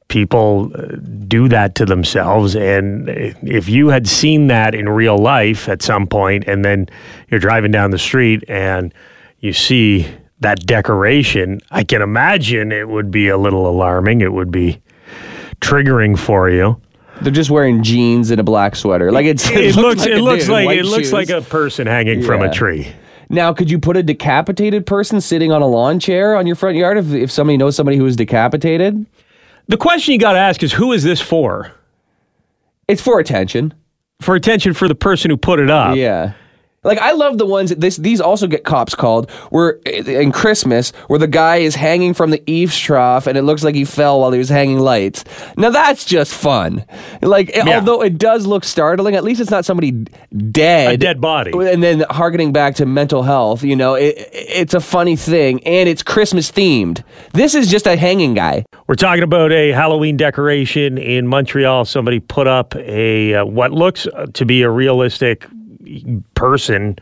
people 0.07 0.71
uh, 0.75 0.95
do 1.27 1.48
that 1.50 1.75
to 1.75 1.86
themselves. 1.86 2.56
And 2.56 3.09
if 3.09 3.68
you 3.69 3.89
had 3.89 4.07
seen 4.07 4.48
that 4.48 4.75
in 4.75 4.88
real 4.89 5.18
life 5.18 5.68
at 5.69 5.81
some 5.81 6.07
point, 6.07 6.45
and 6.48 6.63
then 6.63 6.88
you're 7.30 7.39
driving 7.39 7.71
down 7.71 7.92
the 7.92 7.98
street 8.00 8.44
and 8.48 8.94
you 9.39 9.53
see 9.53 10.07
that 10.42 10.65
decoration, 10.65 11.59
I 11.71 11.83
can 11.83 12.01
imagine 12.01 12.71
it 12.71 12.89
would 12.89 13.12
be 13.12 13.27
a 13.30 13.38
little 13.38 13.68
alarming. 13.68 14.21
It 14.21 14.33
would 14.33 14.51
be 14.51 14.81
triggering 15.62 16.18
for 16.18 16.50
you. 16.50 16.80
They're 17.21 17.31
just 17.31 17.51
wearing 17.51 17.83
jeans 17.83 18.31
and 18.31 18.39
a 18.39 18.44
black 18.44 18.75
sweater. 18.75 19.12
Like 19.12 19.27
it's 19.27 19.48
It 19.50 19.75
looks, 19.75 20.06
it 20.06 20.18
a 20.18 20.21
looks 20.21 20.50
like 20.50 20.69
it 20.77 20.86
looks 20.86 21.03
shoes. 21.03 21.13
like 21.13 21.30
a 21.30 21.42
person 21.42 21.86
hanging 21.86 22.24
from 22.24 22.41
a 22.41 22.51
tree. 22.51 22.91
Now, 23.32 23.54
could 23.54 23.72
you 23.72 23.80
put 23.80 23.96
a 23.96 24.04
decapitated 24.04 24.86
person 24.86 25.22
sitting 25.22 25.54
on 25.54 25.62
a 25.62 25.68
lawn 25.68 26.02
chair 26.02 26.36
on 26.36 26.46
your 26.46 26.58
front 26.58 26.76
yard 26.76 26.98
if, 26.98 27.14
if 27.14 27.32
somebody 27.32 27.56
knows 27.56 27.78
somebody 27.78 27.96
who 27.96 28.04
was 28.04 28.18
decapitated? 28.18 29.06
The 29.70 29.78
question 29.78 30.12
you 30.12 30.20
got 30.20 30.34
to 30.34 30.40
ask 30.40 30.62
is 30.64 30.74
who 30.74 30.92
is 30.92 31.04
this 31.04 31.22
for? 31.22 31.72
It's 32.90 33.02
for 33.02 33.20
attention. 33.20 33.74
For 34.20 34.36
attention 34.36 34.74
for 34.74 34.90
the 34.90 34.96
person 34.96 35.32
who 35.32 35.38
put 35.38 35.62
it 35.62 35.70
up. 35.70 35.96
Yeah. 35.96 36.34
Like 36.84 36.98
I 36.98 37.12
love 37.12 37.38
the 37.38 37.46
ones 37.46 37.70
this 37.76 37.98
these 37.98 38.20
also 38.20 38.48
get 38.48 38.64
cops 38.64 38.96
called 38.96 39.30
where 39.52 39.74
in 39.86 40.32
Christmas 40.32 40.90
where 41.10 41.20
the 41.20 41.28
guy 41.28 41.58
is 41.58 41.76
hanging 41.76 42.16
from 42.16 42.32
the 42.32 42.42
eaves 42.50 42.76
trough 42.76 43.28
and 43.28 43.38
it 43.38 43.44
looks 43.44 43.64
like 43.64 43.76
he 43.76 43.86
fell 43.86 44.20
while 44.20 44.32
he 44.32 44.40
was 44.40 44.50
hanging 44.50 44.80
lights. 44.80 45.24
Now 45.58 45.70
that's 45.70 46.06
just 46.06 46.34
fun. 46.34 46.84
Like 47.22 47.56
Yeah. 47.56 47.76
although 47.76 48.02
it 48.02 48.18
does 48.18 48.48
look 48.48 48.64
startling, 48.64 49.14
at 49.16 49.24
least 49.24 49.40
it's 49.40 49.52
not 49.52 49.64
somebody 49.64 49.92
dead. 49.92 50.96
A 50.96 50.98
dead 50.98 51.22
body. 51.22 51.52
And 51.54 51.84
then 51.84 52.04
harkening 52.10 52.52
back 52.52 52.74
to 52.76 52.88
mental 52.88 53.22
health, 53.22 53.62
you 53.64 53.76
know, 53.76 53.94
it, 53.94 54.16
it's 54.34 54.74
a 54.74 54.80
funny 54.82 55.16
thing 55.16 55.64
and 55.68 55.88
it's 55.88 56.02
Christmas 56.02 56.52
themed. 56.52 57.04
This 57.34 57.54
is 57.54 57.70
just 57.70 57.86
a 57.86 57.96
hanging 57.96 58.34
guy. 58.34 58.66
We're 58.88 58.96
talking 58.96 59.22
about 59.24 59.52
a 59.52 59.72
Halloween 59.72 60.18
decoration 60.18 60.98
in 60.98 61.28
Montreal. 61.28 61.86
Somebody 61.86 62.20
put 62.22 62.48
up 62.48 62.76
a 62.76 63.36
uh, 63.36 63.46
what 63.46 63.72
looks 63.72 64.08
to 64.34 64.46
be 64.48 64.64
a 64.64 64.70
realistic 64.72 65.46
person 66.36 66.98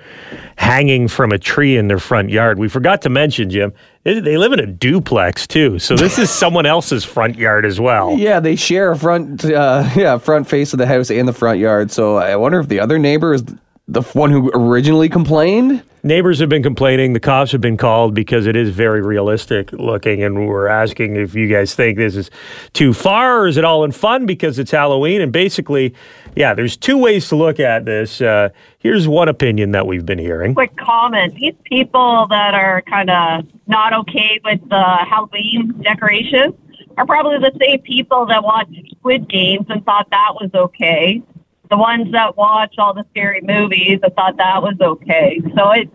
hanging 0.57 1.07
from 1.07 1.31
a 1.31 1.37
tree 1.37 1.77
in 1.77 1.87
their 1.87 1.99
front 1.99 2.29
yard. 2.29 2.59
We 2.59 2.69
forgot 2.69 3.01
to 3.03 3.09
mention, 3.09 3.49
Jim, 3.49 3.73
they 4.03 4.37
live 4.37 4.53
in 4.53 4.59
a 4.59 4.65
duplex 4.65 5.45
too. 5.45 5.79
So 5.79 5.95
this 5.95 6.17
is 6.17 6.29
someone 6.39 6.65
else's 6.65 7.03
front 7.03 7.35
yard 7.37 7.65
as 7.65 7.79
well. 7.79 8.17
Yeah, 8.17 8.39
they 8.39 8.55
share 8.55 8.91
a 8.91 8.97
front, 8.97 9.45
uh, 9.45 9.89
yeah, 9.95 10.17
front 10.17 10.47
face 10.47 10.73
of 10.73 10.79
the 10.79 10.87
house 10.87 11.11
and 11.11 11.27
the 11.27 11.33
front 11.33 11.59
yard. 11.59 11.91
So 11.91 12.17
I 12.17 12.35
wonder 12.35 12.59
if 12.59 12.67
the 12.67 12.79
other 12.79 12.99
neighbor 12.99 13.33
is 13.33 13.43
the 13.87 14.01
one 14.13 14.29
who 14.29 14.51
originally 14.53 15.09
complained. 15.09 15.83
Neighbors 16.01 16.39
have 16.39 16.47
been 16.47 16.63
complaining. 16.63 17.11
The 17.11 17.19
cops 17.19 17.51
have 17.51 17.59
been 17.59 17.75
called 17.75 18.13
because 18.13 18.45
it 18.45 18.55
is 18.55 18.69
very 18.69 19.01
realistic 19.01 19.73
looking, 19.73 20.23
and 20.23 20.47
we're 20.47 20.67
asking 20.67 21.17
if 21.17 21.35
you 21.35 21.47
guys 21.47 21.75
think 21.75 21.97
this 21.97 22.15
is 22.15 22.31
too 22.71 22.93
far 22.93 23.41
or 23.41 23.47
is 23.47 23.57
it 23.57 23.65
all 23.65 23.83
in 23.83 23.91
fun 23.91 24.25
because 24.25 24.59
it's 24.59 24.71
Halloween. 24.71 25.19
And 25.19 25.33
basically, 25.33 25.93
yeah, 26.35 26.53
there's 26.53 26.77
two 26.77 26.97
ways 26.97 27.27
to 27.29 27.35
look 27.35 27.59
at 27.59 27.85
this. 27.85 28.21
Uh, 28.21 28.49
here's 28.79 29.07
one 29.07 29.29
opinion 29.29 29.71
that 29.71 29.87
we've 29.87 30.05
been 30.05 30.19
hearing. 30.19 30.53
quick 30.53 30.75
comment. 30.77 31.35
These 31.35 31.55
people 31.65 32.27
that 32.29 32.53
are 32.53 32.81
kind 32.83 33.09
of 33.09 33.45
not 33.67 33.93
okay 33.93 34.39
with 34.43 34.61
the 34.69 34.83
Halloween 35.09 35.81
decorations 35.81 36.53
are 36.97 37.05
probably 37.05 37.37
the 37.37 37.57
same 37.59 37.81
people 37.81 38.25
that 38.27 38.43
watched 38.43 38.73
Squid 38.91 39.29
Games 39.29 39.65
and 39.69 39.83
thought 39.85 40.09
that 40.11 40.33
was 40.33 40.49
okay. 40.53 41.21
The 41.69 41.77
ones 41.77 42.11
that 42.11 42.35
watch 42.35 42.75
all 42.77 42.93
the 42.93 43.05
scary 43.11 43.41
movies 43.41 43.99
and 44.01 44.13
thought 44.15 44.37
that 44.37 44.61
was 44.61 44.75
okay. 44.81 45.39
So 45.55 45.71
it's 45.71 45.91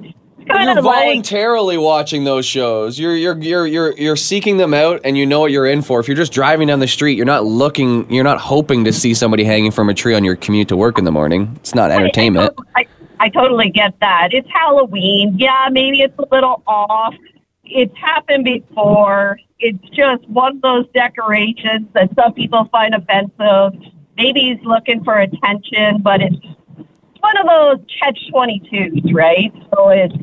kind 0.54 0.68
You're 0.68 0.78
of 0.78 0.84
like 0.84 1.04
voluntarily 1.04 1.78
watching 1.78 2.24
those 2.24 2.46
shows. 2.46 2.98
You're 2.98 3.16
you're 3.16 3.38
you're 3.38 3.66
you're 3.66 3.92
you're 3.92 4.16
seeking 4.16 4.56
them 4.56 4.74
out, 4.74 5.00
and 5.04 5.16
you 5.18 5.26
know 5.26 5.40
what 5.40 5.50
you're 5.50 5.66
in 5.66 5.82
for. 5.82 6.00
If 6.00 6.08
you're 6.08 6.16
just 6.16 6.32
driving 6.32 6.68
down 6.68 6.80
the 6.80 6.88
street, 6.88 7.16
you're 7.16 7.26
not 7.26 7.44
looking. 7.44 8.10
You're 8.12 8.24
not 8.24 8.38
hoping 8.38 8.84
to 8.84 8.92
see 8.92 9.14
somebody 9.14 9.44
hanging 9.44 9.70
from 9.70 9.88
a 9.88 9.94
tree 9.94 10.14
on 10.14 10.24
your 10.24 10.36
commute 10.36 10.68
to 10.68 10.76
work 10.76 10.98
in 10.98 11.04
the 11.04 11.12
morning. 11.12 11.52
It's 11.56 11.74
not 11.74 11.90
entertainment. 11.90 12.54
I, 12.74 12.86
I 13.20 13.28
totally 13.28 13.70
get 13.70 13.98
that. 14.00 14.28
It's 14.32 14.48
Halloween. 14.50 15.34
Yeah, 15.38 15.68
maybe 15.70 16.02
it's 16.02 16.18
a 16.18 16.26
little 16.30 16.62
off. 16.66 17.14
It's 17.64 17.96
happened 17.96 18.44
before. 18.44 19.38
It's 19.58 19.82
just 19.90 20.28
one 20.28 20.56
of 20.56 20.62
those 20.62 20.86
decorations 20.92 21.88
that 21.94 22.10
some 22.14 22.34
people 22.34 22.68
find 22.70 22.94
offensive. 22.94 23.80
Maybe 24.16 24.40
he's 24.40 24.64
looking 24.64 25.02
for 25.02 25.18
attention, 25.18 26.02
but 26.02 26.20
it's 26.20 26.36
one 27.20 27.36
of 27.38 27.46
those 27.46 27.86
catch 27.98 28.18
22s, 28.32 29.14
right? 29.14 29.52
So 29.74 29.88
it's 29.88 30.14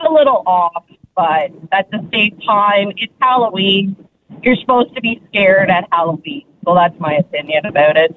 a 0.00 0.10
little 0.10 0.42
off, 0.46 0.84
but 1.16 1.50
at 1.72 1.90
the 1.90 2.06
same 2.12 2.38
time, 2.40 2.92
it's 2.96 3.12
Halloween. 3.20 3.96
You're 4.42 4.56
supposed 4.56 4.94
to 4.94 5.00
be 5.00 5.20
scared 5.28 5.70
at 5.70 5.88
Halloween. 5.92 6.44
So 6.64 6.74
that's 6.74 6.98
my 6.98 7.14
opinion 7.14 7.66
about 7.66 7.96
it. 7.96 8.14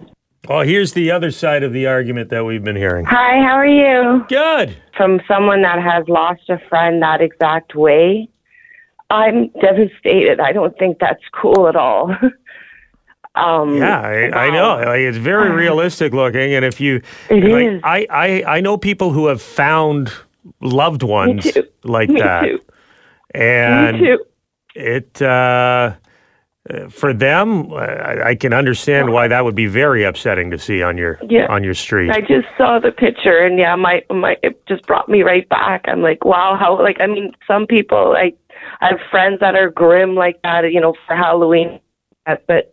Well, 0.47 0.61
here's 0.61 0.91
the 0.91 1.09
other 1.09 1.31
side 1.31 1.63
of 1.63 1.71
the 1.71 1.87
argument 1.87 2.29
that 2.29 2.43
we've 2.43 2.63
been 2.63 2.75
hearing. 2.75 3.05
Hi, 3.05 3.39
how 3.41 3.53
are 3.53 3.65
you? 3.65 4.25
Good. 4.27 4.75
From 4.97 5.21
someone 5.27 5.61
that 5.61 5.81
has 5.81 6.03
lost 6.09 6.49
a 6.49 6.59
friend 6.67 7.01
that 7.01 7.21
exact 7.21 7.75
way, 7.75 8.27
I'm 9.09 9.47
devastated. 9.61 10.41
I 10.41 10.51
don't 10.51 10.77
think 10.77 10.99
that's 10.99 11.23
cool 11.33 11.69
at 11.69 11.77
all. 11.77 12.11
um, 13.35 13.77
Yeah, 13.77 14.01
I, 14.01 14.47
I 14.47 14.49
know. 14.49 14.83
Like, 14.85 14.99
it's 14.99 15.17
very 15.17 15.49
realistic 15.55 16.11
looking, 16.13 16.53
and 16.53 16.65
if 16.65 16.81
you, 16.81 17.01
It 17.29 17.43
like, 17.45 17.65
is. 17.75 17.81
I, 17.85 18.07
I, 18.09 18.57
I 18.57 18.61
know 18.61 18.75
people 18.75 19.11
who 19.11 19.27
have 19.27 19.41
found 19.41 20.11
loved 20.61 21.03
ones 21.03 21.45
like 21.83 22.09
Me 22.09 22.19
that, 22.21 22.43
too. 22.43 22.59
and 23.33 24.05
it 24.75 25.21
uh, 25.21 25.93
uh, 26.69 26.87
for 26.89 27.13
them, 27.13 27.73
I 27.73 28.29
I 28.29 28.35
can 28.35 28.53
understand 28.53 29.11
why 29.11 29.27
that 29.27 29.43
would 29.43 29.55
be 29.55 29.67
very 29.67 30.03
upsetting 30.03 30.51
to 30.51 30.57
see 30.57 30.81
on 30.81 30.97
your 30.97 31.19
Yeah. 31.29 31.47
on 31.49 31.63
your 31.63 31.73
street. 31.73 32.09
I 32.11 32.21
just 32.21 32.47
saw 32.57 32.79
the 32.79 32.91
picture, 32.91 33.37
and 33.39 33.59
yeah, 33.59 33.75
my 33.75 34.03
my 34.09 34.37
it 34.43 34.65
just 34.67 34.85
brought 34.87 35.09
me 35.09 35.21
right 35.23 35.47
back. 35.49 35.85
I'm 35.87 36.01
like, 36.01 36.23
wow, 36.25 36.55
how 36.59 36.81
like 36.81 36.99
I 37.01 37.07
mean, 37.07 37.33
some 37.47 37.67
people 37.67 38.11
like 38.11 38.37
I 38.81 38.87
have 38.89 38.99
friends 39.11 39.39
that 39.41 39.55
are 39.55 39.69
grim 39.69 40.15
like 40.15 40.41
that, 40.43 40.71
you 40.71 40.79
know, 40.81 40.93
for 41.07 41.15
Halloween, 41.15 41.79
but. 42.25 42.71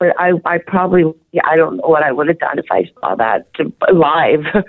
But 0.00 0.12
I, 0.18 0.32
I 0.44 0.58
probably, 0.58 1.04
yeah, 1.30 1.42
I 1.46 1.54
don't 1.54 1.76
know 1.76 1.86
what 1.86 2.02
I 2.02 2.10
would 2.10 2.26
have 2.26 2.40
done 2.40 2.58
if 2.58 2.66
I 2.68 2.90
saw 3.00 3.14
that 3.14 3.46
live, 3.92 4.40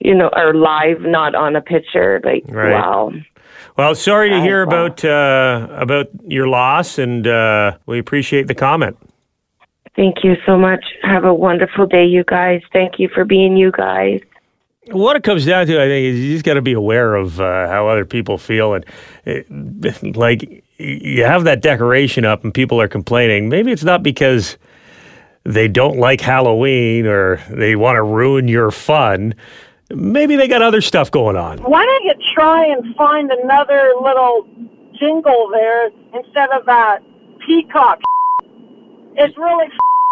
you 0.00 0.14
know, 0.14 0.30
or 0.36 0.54
live, 0.54 1.00
not 1.02 1.34
on 1.34 1.56
a 1.56 1.60
picture. 1.60 2.20
Like, 2.24 2.44
Right. 2.48 2.72
wow. 2.72 3.12
well, 3.76 3.94
sorry 3.94 4.30
to 4.30 4.40
hear 4.40 4.64
wow. 4.66 4.86
about 4.86 5.04
uh, 5.04 5.68
about 5.72 6.08
your 6.26 6.48
loss, 6.48 6.98
and 6.98 7.26
uh, 7.26 7.76
we 7.86 7.98
appreciate 7.98 8.46
the 8.46 8.54
comment. 8.54 8.96
Thank 9.96 10.22
you 10.22 10.36
so 10.46 10.56
much. 10.56 10.84
Have 11.02 11.24
a 11.24 11.34
wonderful 11.34 11.86
day, 11.86 12.06
you 12.06 12.22
guys. 12.24 12.62
Thank 12.72 13.00
you 13.00 13.08
for 13.08 13.24
being 13.24 13.56
you 13.56 13.72
guys. 13.72 14.20
What 14.92 15.16
it 15.16 15.24
comes 15.24 15.44
down 15.44 15.66
to, 15.66 15.82
I 15.82 15.86
think, 15.86 16.06
is 16.06 16.20
you 16.20 16.32
just 16.32 16.44
got 16.44 16.54
to 16.54 16.62
be 16.62 16.72
aware 16.72 17.14
of 17.16 17.40
uh, 17.40 17.66
how 17.66 17.88
other 17.88 18.04
people 18.04 18.38
feel, 18.38 18.74
and 18.74 18.84
uh, 19.26 19.92
like 20.14 20.64
you 20.78 21.24
have 21.24 21.44
that 21.44 21.60
decoration 21.60 22.24
up, 22.24 22.44
and 22.44 22.54
people 22.54 22.80
are 22.80 22.88
complaining. 22.88 23.48
Maybe 23.48 23.72
it's 23.72 23.84
not 23.84 24.02
because 24.04 24.56
they 25.44 25.66
don't 25.66 25.98
like 25.98 26.20
Halloween 26.20 27.06
or 27.06 27.42
they 27.50 27.74
want 27.74 27.96
to 27.96 28.02
ruin 28.02 28.48
your 28.48 28.70
fun. 28.70 29.34
Maybe 29.90 30.36
they 30.36 30.48
got 30.48 30.60
other 30.60 30.80
stuff 30.80 31.10
going 31.10 31.36
on. 31.36 31.58
why 31.58 31.84
don't 31.84 32.04
you 32.04 32.14
try 32.34 32.66
and 32.66 32.94
find 32.94 33.30
another 33.30 33.92
little 34.02 34.46
jingle 34.98 35.48
there 35.50 35.90
instead 36.14 36.50
of 36.50 36.66
that 36.66 36.98
peacock? 37.46 38.00
It's 39.16 39.36
really 39.38 39.66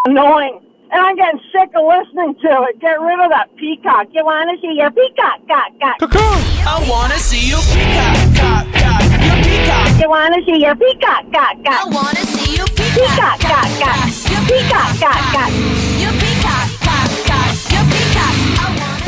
annoying. 0.07 0.63
And 0.91 1.01
I'm 1.01 1.17
getting 1.17 1.41
sick 1.53 1.71
of 1.75 1.85
listening 1.85 2.37
to 2.43 2.63
it. 2.71 2.81
Get 2.81 3.01
rid 3.01 3.21
of 3.21 3.31
that 3.31 3.55
peacock. 3.57 4.07
You 4.13 4.25
want 4.25 4.49
to 4.51 4.61
see 4.63 4.77
your 4.79 4.91
peacock? 4.91 5.47
Got, 5.47 5.79
got. 5.79 6.01
I 6.01 6.89
wanna 6.89 7.19
see 7.19 7.49
you 7.49 7.59
peacock, 7.75 8.17
cock, 8.37 8.67
cock, 8.73 9.03
your 9.03 9.37
peacock. 9.45 10.01
You 10.01 10.09
want 10.09 10.35
to 10.35 10.45
see 10.45 10.61
your 10.63 10.77
peacock? 10.77 11.31
Got, 11.33 11.63
got. 11.65 11.93
wanna 11.93 12.25
see 12.25 12.57
you 12.57 12.65
Peacock, 12.97 13.41
got, 13.41 13.69
got. 13.79 14.07
Peacock, 14.47 15.01
got, 15.01 15.33
got. 15.33 15.53
your 15.53 15.53
peacock, 15.53 15.86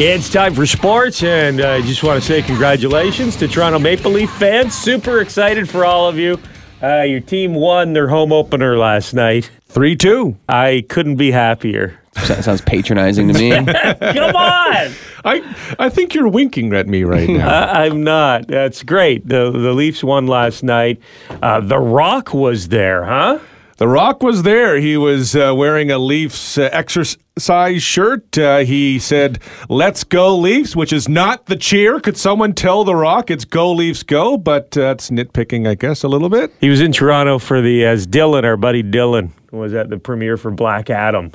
It's 0.00 0.30
time 0.30 0.54
for 0.54 0.64
sports, 0.64 1.24
and 1.24 1.60
I 1.60 1.80
just 1.82 2.04
want 2.04 2.22
to 2.22 2.24
say 2.24 2.40
congratulations 2.40 3.34
to 3.34 3.48
Toronto 3.48 3.80
Maple 3.80 4.12
Leaf 4.12 4.30
fans. 4.30 4.72
Super 4.72 5.20
excited 5.20 5.68
for 5.68 5.84
all 5.84 6.08
of 6.08 6.16
you. 6.16 6.38
Uh, 6.80 7.02
your 7.02 7.18
team 7.18 7.52
won 7.52 7.94
their 7.94 8.06
home 8.06 8.32
opener 8.32 8.78
last 8.78 9.12
night. 9.12 9.50
3 9.66 9.96
2. 9.96 10.36
I 10.48 10.84
couldn't 10.88 11.16
be 11.16 11.32
happier. 11.32 11.98
That 12.28 12.44
sounds 12.44 12.60
patronizing 12.60 13.26
to 13.26 13.34
me. 13.34 13.50
Come 14.12 14.36
on! 14.36 14.92
I, 15.24 15.56
I 15.80 15.88
think 15.88 16.14
you're 16.14 16.28
winking 16.28 16.72
at 16.74 16.86
me 16.86 17.02
right 17.02 17.28
now. 17.28 17.48
I, 17.72 17.86
I'm 17.86 18.04
not. 18.04 18.46
That's 18.46 18.84
great. 18.84 19.26
The 19.26 19.50
the 19.50 19.72
Leafs 19.72 20.04
won 20.04 20.28
last 20.28 20.62
night. 20.62 21.00
Uh, 21.42 21.60
the 21.60 21.78
Rock 21.78 22.32
was 22.32 22.68
there, 22.68 23.04
huh? 23.04 23.40
The 23.78 23.86
Rock 23.86 24.24
was 24.24 24.42
there. 24.42 24.80
He 24.80 24.96
was 24.96 25.36
uh, 25.36 25.54
wearing 25.56 25.92
a 25.92 25.98
Leafs 25.98 26.58
uh, 26.58 26.68
exercise 26.72 27.80
shirt. 27.80 28.36
Uh, 28.36 28.58
he 28.58 28.98
said, 28.98 29.38
Let's 29.68 30.02
go, 30.02 30.36
Leafs, 30.36 30.74
which 30.74 30.92
is 30.92 31.08
not 31.08 31.46
the 31.46 31.54
cheer. 31.54 32.00
Could 32.00 32.16
someone 32.16 32.54
tell 32.54 32.82
The 32.82 32.96
Rock 32.96 33.30
it's 33.30 33.44
go, 33.44 33.70
Leafs, 33.70 34.02
go? 34.02 34.36
But 34.36 34.76
uh, 34.76 34.90
it's 34.96 35.10
nitpicking, 35.10 35.68
I 35.68 35.76
guess, 35.76 36.02
a 36.02 36.08
little 36.08 36.28
bit. 36.28 36.52
He 36.60 36.68
was 36.68 36.80
in 36.80 36.90
Toronto 36.90 37.38
for 37.38 37.60
the 37.60 37.84
as 37.84 38.04
Dylan, 38.04 38.42
our 38.42 38.56
buddy 38.56 38.82
Dylan, 38.82 39.30
was 39.52 39.72
at 39.74 39.90
the 39.90 39.96
premiere 39.98 40.36
for 40.36 40.50
Black 40.50 40.90
Adam, 40.90 41.30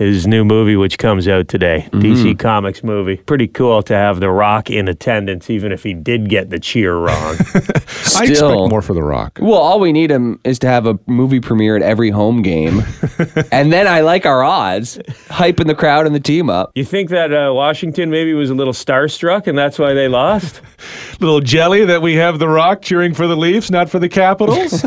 his 0.00 0.26
new 0.26 0.46
movie, 0.46 0.76
which 0.76 0.96
comes 0.96 1.28
out 1.28 1.46
today. 1.46 1.86
DC 1.92 2.38
Comics 2.38 2.82
movie. 2.82 3.18
Pretty 3.18 3.46
cool 3.46 3.82
to 3.82 3.94
have 3.94 4.18
The 4.18 4.30
Rock 4.30 4.70
in 4.70 4.88
attendance, 4.88 5.50
even 5.50 5.72
if 5.72 5.82
he 5.82 5.92
did 5.92 6.30
get 6.30 6.48
the 6.48 6.58
cheer 6.58 6.96
wrong. 6.96 7.36
I 7.54 8.24
expect 8.24 8.36
Still. 8.36 8.68
more 8.70 8.80
for 8.80 8.94
The 8.94 9.02
Rock. 9.02 9.38
Well, 9.42 9.58
all 9.58 9.78
we 9.78 9.92
need 9.92 10.10
him 10.10 10.40
is 10.42 10.58
to 10.60 10.68
have 10.68 10.86
a 10.86 10.98
movie 11.06 11.38
premiere 11.38 11.76
at 11.76 11.82
every 11.82 12.08
home 12.08 12.40
game, 12.40 12.82
and 13.52 13.70
then 13.70 13.86
I 13.86 14.00
like 14.00 14.24
our 14.24 14.42
odds, 14.42 14.96
hyping 15.28 15.66
the 15.66 15.74
crowd 15.74 16.06
and 16.06 16.14
the 16.14 16.20
team 16.20 16.48
up. 16.48 16.70
you 16.74 16.84
think 16.86 17.10
that 17.10 17.30
uh, 17.34 17.52
Washington 17.52 18.10
maybe 18.10 18.32
was 18.32 18.48
a 18.48 18.54
little 18.54 18.72
starstruck, 18.72 19.46
and 19.48 19.58
that's 19.58 19.78
why 19.78 19.92
they 19.92 20.08
lost? 20.08 20.62
Little 21.20 21.40
jelly 21.40 21.84
that 21.84 22.00
we 22.00 22.14
have 22.14 22.38
The 22.38 22.48
Rock 22.48 22.80
cheering 22.80 23.12
for 23.12 23.26
the 23.26 23.36
Leafs, 23.36 23.70
not 23.70 23.90
for 23.90 23.98
the 23.98 24.08
Capitals. 24.08 24.80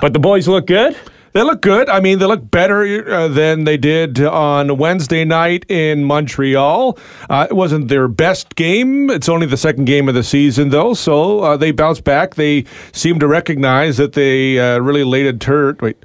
but 0.00 0.12
the 0.12 0.20
boys 0.20 0.46
look 0.46 0.66
good. 0.68 0.96
They 1.32 1.42
look 1.42 1.60
good. 1.60 1.88
I 1.88 2.00
mean, 2.00 2.18
they 2.18 2.26
look 2.26 2.50
better 2.50 3.08
uh, 3.10 3.28
than 3.28 3.64
they 3.64 3.76
did 3.76 4.20
on 4.20 4.78
Wednesday 4.78 5.24
night 5.24 5.66
in 5.68 6.04
Montreal. 6.04 6.98
Uh, 7.28 7.46
it 7.50 7.54
wasn't 7.54 7.88
their 7.88 8.08
best 8.08 8.54
game. 8.54 9.10
It's 9.10 9.28
only 9.28 9.46
the 9.46 9.56
second 9.56 9.84
game 9.84 10.08
of 10.08 10.14
the 10.14 10.22
season, 10.22 10.70
though, 10.70 10.94
so 10.94 11.40
uh, 11.40 11.56
they 11.56 11.70
bounced 11.70 12.04
back. 12.04 12.36
They 12.36 12.64
seem 12.92 13.18
to 13.18 13.28
recognize 13.28 13.98
that 13.98 14.14
they 14.14 14.58
uh, 14.58 14.78
really 14.78 15.04
laid 15.04 15.26
a 15.26 15.32
turd. 15.32 15.80
Wait. 15.82 15.96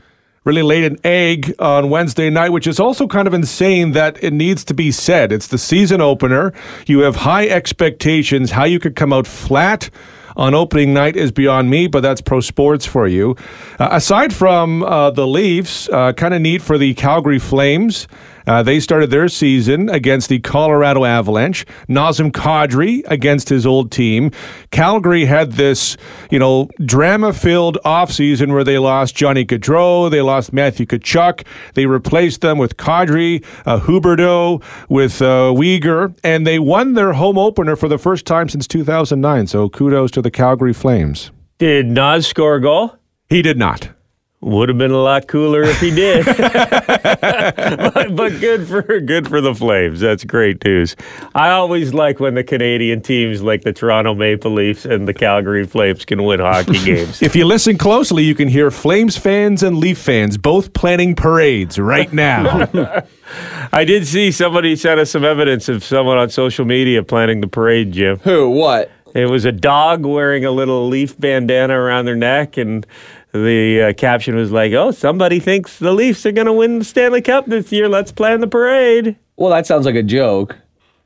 Really 0.46 0.62
laid 0.62 0.84
an 0.84 0.98
egg 1.06 1.56
on 1.58 1.90
Wednesday 1.90 2.30
night, 2.30 2.50
which 2.50 2.68
is 2.68 2.78
also 2.78 3.08
kind 3.08 3.30
of 3.30 3.34
insane 3.34 3.94
that 3.94 4.22
it 4.22 4.34
needs 4.34 4.66
to 4.66 4.74
be 4.74 4.92
said. 4.92 5.32
It's 5.32 5.48
the 5.48 5.58
season 5.58 6.02
opener. 6.02 6.52
You 6.86 7.00
have 7.00 7.16
high 7.16 7.48
expectations. 7.48 8.52
How 8.52 8.66
you 8.66 8.78
could 8.78 8.98
come 8.98 9.14
out 9.14 9.26
flat 9.26 9.90
on 10.36 10.54
opening 10.54 10.94
night 10.94 11.16
is 11.16 11.32
beyond 11.32 11.70
me, 11.70 11.88
but 11.88 12.02
that's 12.02 12.22
pro 12.22 12.40
sports 12.40 12.86
for 12.86 13.08
you. 13.08 13.36
Uh, 13.80 13.90
aside 13.92 14.34
from 14.34 14.84
uh, 14.84 15.12
the 15.12 15.28
Leafs, 15.28 15.90
uh, 15.90 16.14
kind 16.14 16.34
of 16.34 16.42
neat 16.42 16.62
for 16.62 16.78
the 16.78 16.94
Calgary 16.94 17.40
Flames. 17.40 18.08
Uh, 18.48 18.64
they 18.64 18.80
started 18.80 19.10
their 19.10 19.28
season 19.28 19.90
against 19.90 20.30
the 20.30 20.40
Colorado 20.40 21.06
Avalanche. 21.06 21.66
Nazem 21.88 22.32
Kadri 22.32 23.04
against 23.08 23.50
his 23.50 23.66
old 23.66 23.92
team. 23.92 24.32
Calgary 24.72 25.26
had 25.26 25.54
this, 25.54 25.98
you 26.30 26.40
know, 26.40 26.70
drama-filled 26.86 27.78
offseason 27.86 28.52
where 28.52 28.64
they 28.64 28.78
lost 28.78 29.16
Johnny 29.16 29.46
Gaudreau, 29.46 30.10
they 30.10 30.22
lost 30.22 30.54
Matthew 30.54 30.86
Tkachuk, 30.86 31.46
they 31.74 31.86
replaced 31.86 32.42
them 32.42 32.58
with 32.58 32.78
Kadri, 32.78 33.44
uh, 33.66 33.80
Huberdeau, 33.80 34.64
with 34.90 35.22
uh, 35.22 35.54
Weegar, 35.54 36.16
and 36.24 36.46
they 36.46 36.60
won 36.60 36.94
their 36.94 37.14
home 37.14 37.38
opener 37.38 37.76
for 37.76 37.88
the 37.88 37.98
first 37.98 38.26
time 38.26 38.50
since 38.50 38.68
2009. 38.68 39.48
So 39.48 39.70
kudos 39.70 40.12
to 40.12 40.22
the 40.22 40.32
Calgary 40.32 40.74
Flames. 40.74 41.32
Did 41.60 41.88
Nas 41.88 42.28
score 42.28 42.56
a 42.56 42.62
goal? 42.62 42.96
He 43.30 43.42
did 43.42 43.58
not. 43.58 43.90
Would 44.44 44.68
have 44.68 44.78
been 44.78 44.92
a 44.92 45.02
lot 45.02 45.28
cooler 45.30 45.64
if 45.64 45.80
he 45.80 45.90
did. 45.90 46.26
but, 46.26 48.14
but 48.14 48.40
good 48.42 48.68
for 48.68 49.00
good 49.00 49.30
for 49.30 49.40
the 49.40 49.56
Flames. 49.56 50.02
That's 50.02 50.26
great 50.26 50.64
news. 50.66 50.98
I 51.34 51.52
always 51.52 51.94
like 51.94 52.20
when 52.20 52.34
the 52.34 52.44
Canadian 52.44 53.02
teams 53.02 53.42
like 53.42 53.62
the 53.62 53.72
Toronto 53.72 54.14
Maple 54.14 54.52
Leafs 54.52 54.84
and 54.84 55.08
the 55.08 55.14
Calgary 55.14 55.66
Flames 55.66 56.04
can 56.04 56.24
win 56.24 56.42
hockey 56.42 56.78
games. 56.86 57.22
If 57.22 57.38
you 57.38 57.46
listen 57.46 57.78
closely, 57.78 58.24
you 58.24 58.36
can 58.36 58.50
hear 58.50 58.70
Flames 58.70 59.16
fans 59.16 59.64
and 59.64 59.78
Leaf 59.78 59.98
fans 59.98 60.38
both 60.38 60.74
planning 60.74 61.16
parades 61.16 61.80
right 61.80 62.12
now. 62.12 62.68
I 63.72 63.86
did 63.86 64.06
see 64.06 64.30
somebody 64.32 64.76
sent 64.76 65.00
us 65.00 65.10
some 65.10 65.24
evidence 65.24 65.70
of 65.70 65.86
someone 65.86 66.18
on 66.18 66.30
social 66.30 66.66
media 66.66 67.02
planning 67.02 67.40
the 67.40 67.48
parade, 67.48 67.94
Jim. 67.94 68.18
Who? 68.20 68.50
What? 68.50 68.92
It 69.16 69.30
was 69.30 69.46
a 69.46 69.52
dog 69.52 70.06
wearing 70.06 70.44
a 70.44 70.52
little 70.52 70.88
leaf 70.88 71.18
bandana 71.18 71.80
around 71.80 72.06
their 72.06 72.16
neck, 72.16 72.58
and 72.58 72.86
the 73.34 73.90
uh, 73.90 73.94
caption 73.94 74.36
was 74.36 74.52
like, 74.52 74.72
"Oh, 74.74 74.92
somebody 74.92 75.40
thinks 75.40 75.80
the 75.80 75.92
Leafs 75.94 76.26
are 76.26 76.32
going 76.32 76.48
to 76.48 76.54
win 76.54 76.80
the 76.80 76.86
Stanley 76.86 77.22
Cup 77.22 77.46
this 77.48 77.72
year. 77.72 77.90
Let's 77.90 78.12
plan 78.12 78.40
the 78.42 78.48
parade." 78.48 79.18
Well, 79.36 79.50
that 79.50 79.66
sounds 79.66 79.86
like 79.86 79.96
a 79.96 80.04
joke. 80.04 80.56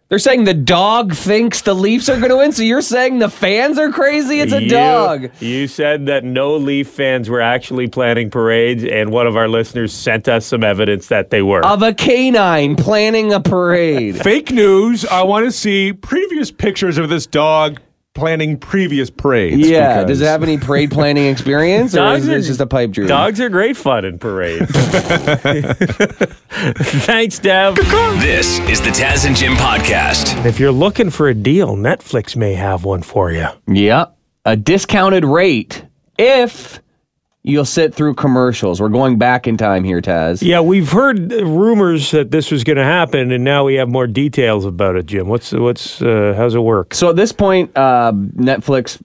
They're 0.09 0.19
saying 0.19 0.45
the 0.45 0.53
dog 0.53 1.13
thinks 1.13 1.63
the 1.63 1.73
Leafs 1.73 2.07
are 2.07 2.15
going 2.17 2.29
to 2.29 2.37
win, 2.37 2.53
so 2.53 2.63
you're 2.63 2.81
saying 2.81 3.19
the 3.19 3.27
fans 3.29 3.77
are 3.77 3.91
crazy? 3.91 4.39
It's 4.39 4.53
a 4.53 4.63
You- 4.63 4.69
dog. 4.69 5.29
You 5.41 5.67
said 5.67 6.05
that 6.05 6.23
no 6.23 6.55
Leaf 6.55 6.87
fans 6.87 7.29
were 7.29 7.41
actually 7.41 7.87
planning 7.87 8.29
parades, 8.29 8.85
and 8.85 9.11
one 9.11 9.27
of 9.27 9.35
our 9.35 9.49
listeners 9.49 9.91
sent 9.91 10.29
us 10.29 10.45
some 10.45 10.63
evidence 10.63 11.07
that 11.07 11.29
they 11.29 11.41
were. 11.41 11.65
Of 11.65 11.81
a 11.83 11.93
canine 11.93 12.77
planning 12.77 13.33
a 13.33 13.41
parade. 13.41 14.15
Fake 14.23 14.49
news. 14.51 15.03
I 15.05 15.23
want 15.23 15.45
to 15.45 15.51
see 15.51 15.91
previous 15.91 16.51
pictures 16.51 16.97
of 16.97 17.09
this 17.09 17.25
dog 17.27 17.81
planning 18.17 18.57
previous 18.57 19.09
parades. 19.09 19.57
yeah. 19.69 20.01
because- 20.03 20.19
Does 20.19 20.21
it 20.21 20.25
have 20.25 20.43
any 20.43 20.57
parade 20.57 20.91
planning 20.91 21.27
experience, 21.31 21.93
or 21.93 21.99
Dogs 21.99 22.23
is 22.23 22.29
are- 22.29 22.31
this 22.33 22.47
just 22.47 22.59
a 22.59 22.67
pipe 22.67 22.91
dream? 22.91 23.07
Dogs 23.07 23.39
are 23.39 23.47
great 23.49 23.77
fun 23.77 24.03
in 24.03 24.19
parades. 24.19 24.69
Thanks, 27.05 27.39
Dev. 27.39 27.75
This 27.75 28.59
is 28.69 28.81
the 28.81 28.89
Taz 28.89 29.25
and 29.25 29.35
Jim 29.35 29.53
podcast. 29.53 30.45
If 30.45 30.59
you're 30.59 30.71
looking 30.71 31.09
for 31.09 31.27
a 31.29 31.33
deal, 31.33 31.75
Netflix 31.75 32.35
may 32.35 32.53
have 32.53 32.83
one 32.83 33.01
for 33.03 33.31
you. 33.31 33.47
Yeah. 33.67 34.05
A 34.45 34.55
discounted 34.55 35.23
rate 35.25 35.83
if 36.17 36.79
you'll 37.47 37.65
sit 37.65 37.95
through 37.95 38.13
commercials. 38.15 38.81
We're 38.81 38.89
going 38.89 39.17
back 39.17 39.47
in 39.47 39.57
time 39.57 39.83
here, 39.83 40.01
Taz. 40.01 40.41
Yeah, 40.41 40.59
we've 40.59 40.91
heard 40.91 41.31
rumors 41.31 42.11
that 42.11 42.31
this 42.31 42.51
was 42.51 42.63
going 42.63 42.77
to 42.77 42.83
happen, 42.83 43.31
and 43.31 43.43
now 43.43 43.63
we 43.63 43.75
have 43.75 43.89
more 43.89 44.05
details 44.05 44.65
about 44.65 44.95
it. 44.95 45.05
Jim, 45.05 45.27
what's 45.27 45.53
what's 45.53 46.01
uh, 46.01 46.33
how's 46.35 46.53
it 46.55 46.59
work? 46.59 46.93
So 46.93 47.09
at 47.09 47.15
this 47.15 47.31
point, 47.31 47.75
uh, 47.75 48.11
Netflix 48.11 49.01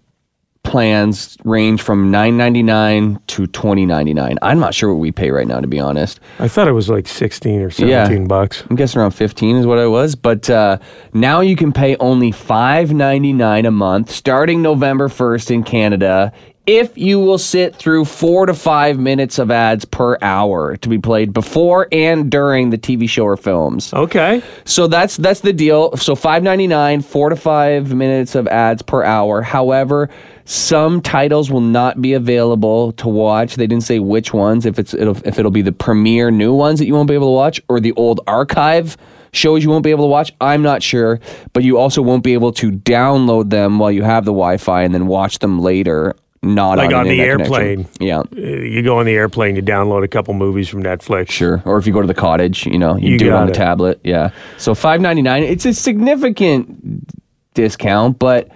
plans 0.64 1.36
range 1.44 1.82
from 1.82 2.10
nine 2.10 2.36
ninety 2.36 2.62
nine 2.62 3.20
to 3.26 3.46
twenty 3.48 3.84
ninety 3.84 4.14
nine. 4.14 4.38
I'm 4.42 4.58
not 4.58 4.74
sure 4.74 4.92
what 4.92 5.00
we 5.00 5.12
pay 5.12 5.30
right 5.30 5.46
now, 5.46 5.60
to 5.60 5.66
be 5.66 5.78
honest. 5.78 6.20
I 6.38 6.48
thought 6.48 6.68
it 6.68 6.72
was 6.72 6.88
like 6.88 7.06
sixteen 7.06 7.60
or 7.60 7.70
seventeen 7.70 8.26
bucks. 8.26 8.64
I'm 8.68 8.76
guessing 8.76 9.00
around 9.00 9.12
15 9.12 9.56
is 9.56 9.66
what 9.66 9.78
it 9.78 9.88
was. 9.88 10.14
But 10.14 10.48
uh, 10.50 10.78
now 11.12 11.40
you 11.40 11.56
can 11.56 11.72
pay 11.72 11.96
only 11.96 12.30
$5.99 12.32 13.66
a 13.66 13.70
month 13.70 14.10
starting 14.10 14.62
November 14.62 15.08
1st 15.08 15.50
in 15.50 15.62
Canada 15.64 16.32
if 16.66 16.96
you 16.96 17.18
will 17.18 17.38
sit 17.38 17.74
through 17.74 18.04
four 18.04 18.46
to 18.46 18.54
five 18.54 18.98
minutes 18.98 19.38
of 19.38 19.50
ads 19.50 19.84
per 19.84 20.16
hour 20.22 20.76
to 20.76 20.88
be 20.88 20.98
played 20.98 21.32
before 21.32 21.88
and 21.90 22.30
during 22.30 22.70
the 22.70 22.78
TV 22.78 23.08
show 23.08 23.24
or 23.24 23.36
films. 23.36 23.92
Okay. 23.92 24.42
So 24.64 24.86
that's 24.86 25.16
that's 25.16 25.40
the 25.40 25.52
deal. 25.52 25.96
So 25.96 26.14
five 26.14 26.42
ninety 26.42 26.66
nine, 26.66 27.02
four 27.02 27.30
to 27.30 27.36
five 27.36 27.92
minutes 27.92 28.34
of 28.34 28.46
ads 28.46 28.82
per 28.82 29.02
hour. 29.02 29.42
However, 29.42 30.08
some 30.44 31.00
titles 31.00 31.50
will 31.50 31.60
not 31.60 32.00
be 32.00 32.12
available 32.12 32.92
to 32.92 33.08
watch. 33.08 33.56
They 33.56 33.66
didn't 33.66 33.84
say 33.84 33.98
which 33.98 34.32
ones. 34.32 34.64
If 34.64 34.78
it's 34.78 34.94
it'll, 34.94 35.16
if 35.26 35.38
it'll 35.38 35.50
be 35.50 35.62
the 35.62 35.72
premiere 35.72 36.30
new 36.30 36.54
ones 36.54 36.78
that 36.78 36.86
you 36.86 36.94
won't 36.94 37.08
be 37.08 37.14
able 37.14 37.28
to 37.28 37.36
watch, 37.36 37.60
or 37.68 37.80
the 37.80 37.92
old 37.92 38.20
archive 38.26 38.96
shows 39.32 39.64
you 39.64 39.70
won't 39.70 39.84
be 39.84 39.90
able 39.90 40.04
to 40.04 40.08
watch. 40.08 40.32
I'm 40.40 40.62
not 40.62 40.82
sure, 40.82 41.18
but 41.52 41.64
you 41.64 41.78
also 41.78 42.02
won't 42.02 42.22
be 42.22 42.34
able 42.34 42.52
to 42.52 42.70
download 42.70 43.50
them 43.50 43.78
while 43.78 43.90
you 43.90 44.02
have 44.02 44.24
the 44.24 44.32
Wi-Fi 44.32 44.82
and 44.82 44.94
then 44.94 45.06
watch 45.06 45.38
them 45.38 45.58
later. 45.60 46.14
Not 46.44 46.78
Like 46.78 46.88
on, 46.88 46.94
on 46.94 47.06
the 47.06 47.20
airplane. 47.20 47.84
connection. 47.84 48.04
Yeah. 48.04 48.22
You 48.36 48.82
go 48.82 48.98
on 48.98 49.06
the 49.06 49.12
airplane, 49.14 49.54
you 49.54 49.62
download 49.62 50.02
a 50.02 50.08
couple 50.08 50.34
movies 50.34 50.68
from 50.68 50.82
Netflix. 50.82 51.30
Sure. 51.30 51.62
Or 51.64 51.78
if 51.78 51.86
you 51.86 51.92
go 51.92 52.00
to 52.00 52.06
the 52.08 52.14
cottage, 52.14 52.66
you 52.66 52.78
know, 52.78 52.96
you, 52.96 53.10
You 53.12 53.18
do 53.18 53.26
it 53.28 53.32
on 53.32 53.46
got 53.46 53.52
the 53.52 53.58
tablet. 53.58 54.00
Yeah. 54.02 54.30
So 54.58 54.74
five 54.74 55.00
ninety 55.00 55.22
nine. 55.22 55.44
It's 55.44 55.64
a 55.66 55.72
significant 55.72 57.06
discount, 57.54 58.18
but 58.18 58.48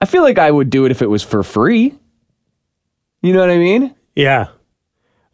I 0.00 0.06
feel 0.06 0.22
like 0.22 0.38
I 0.38 0.50
would 0.50 0.68
do 0.70 0.84
it 0.84 0.90
if 0.90 1.00
it 1.00 1.06
was 1.06 1.22
for 1.22 1.42
free. 1.44 1.94
You 3.22 3.32
know 3.34 3.40
what 3.40 3.50
I 3.50 3.58
mean? 3.58 3.94
Yeah, 4.16 4.48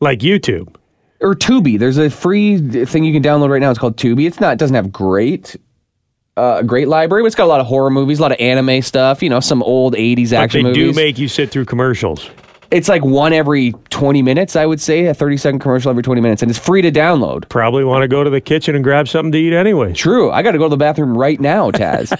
like 0.01 0.19
YouTube. 0.19 0.75
Or 1.23 1.35
Tubi. 1.35 1.79
There's 1.79 1.97
a 1.97 2.11
free 2.11 2.59
thing 2.85 3.05
you 3.05 3.13
can 3.15 3.23
download 3.23 3.49
right 3.49 3.61
now. 3.61 3.71
It's 3.71 3.79
called 3.79 3.97
Tubi. 3.97 4.27
It's 4.27 4.41
not. 4.41 4.53
It 4.53 4.59
doesn't 4.59 4.75
have 4.77 4.93
great. 4.93 5.57
Uh, 6.37 6.61
great 6.63 6.87
library, 6.89 7.25
it's 7.25 7.35
got 7.35 7.45
a 7.45 7.47
lot 7.47 7.61
of 7.61 7.67
horror 7.67 7.91
movies, 7.91 8.19
a 8.19 8.23
lot 8.23 8.31
of 8.33 8.39
anime 8.41 8.83
stuff, 8.83 9.23
you 9.23 9.31
know, 9.31 9.41
some 9.41 9.63
old 9.63 9.95
80s 9.95 10.31
But 10.31 10.37
action 10.37 10.65
they 10.65 10.69
movies. 10.71 10.95
do 10.95 11.01
make 11.01 11.19
you 11.19 11.29
sit 11.29 11.51
through 11.51 11.65
commercials. 11.65 12.29
it's 12.71 12.89
like 12.91 13.03
one 13.05 13.33
every 13.33 13.73
20 13.89 14.21
minutes, 14.21 14.55
I 14.55 14.67
would 14.67 14.81
say, 14.81 15.07
a 15.07 15.15
30 15.15 15.37
second 15.39 15.59
commercial 15.61 15.89
every 15.89 16.03
20 16.03 16.21
minutes, 16.21 16.43
and 16.43 16.51
it's 16.51 16.59
free 16.59 16.83
to 16.83 16.93
download. 16.93 17.49
Probably 17.49 17.85
want 17.85 18.03
to 18.03 18.09
go 18.09 18.23
to 18.23 18.29
the 18.29 18.41
kitchen 18.43 18.75
and 18.75 18.85
grab 18.85 19.09
something 19.09 19.33
to 19.33 19.39
eat 19.39 19.55
anyway. 19.55 19.95
True. 19.95 20.31
I 20.31 20.43
got 20.43 20.51
to 20.53 20.59
go 20.59 20.65
to 20.65 20.69
the 20.71 20.77
bathroom 20.77 21.17
right 21.17 21.41
now, 21.41 21.71
Taz. 21.71 22.11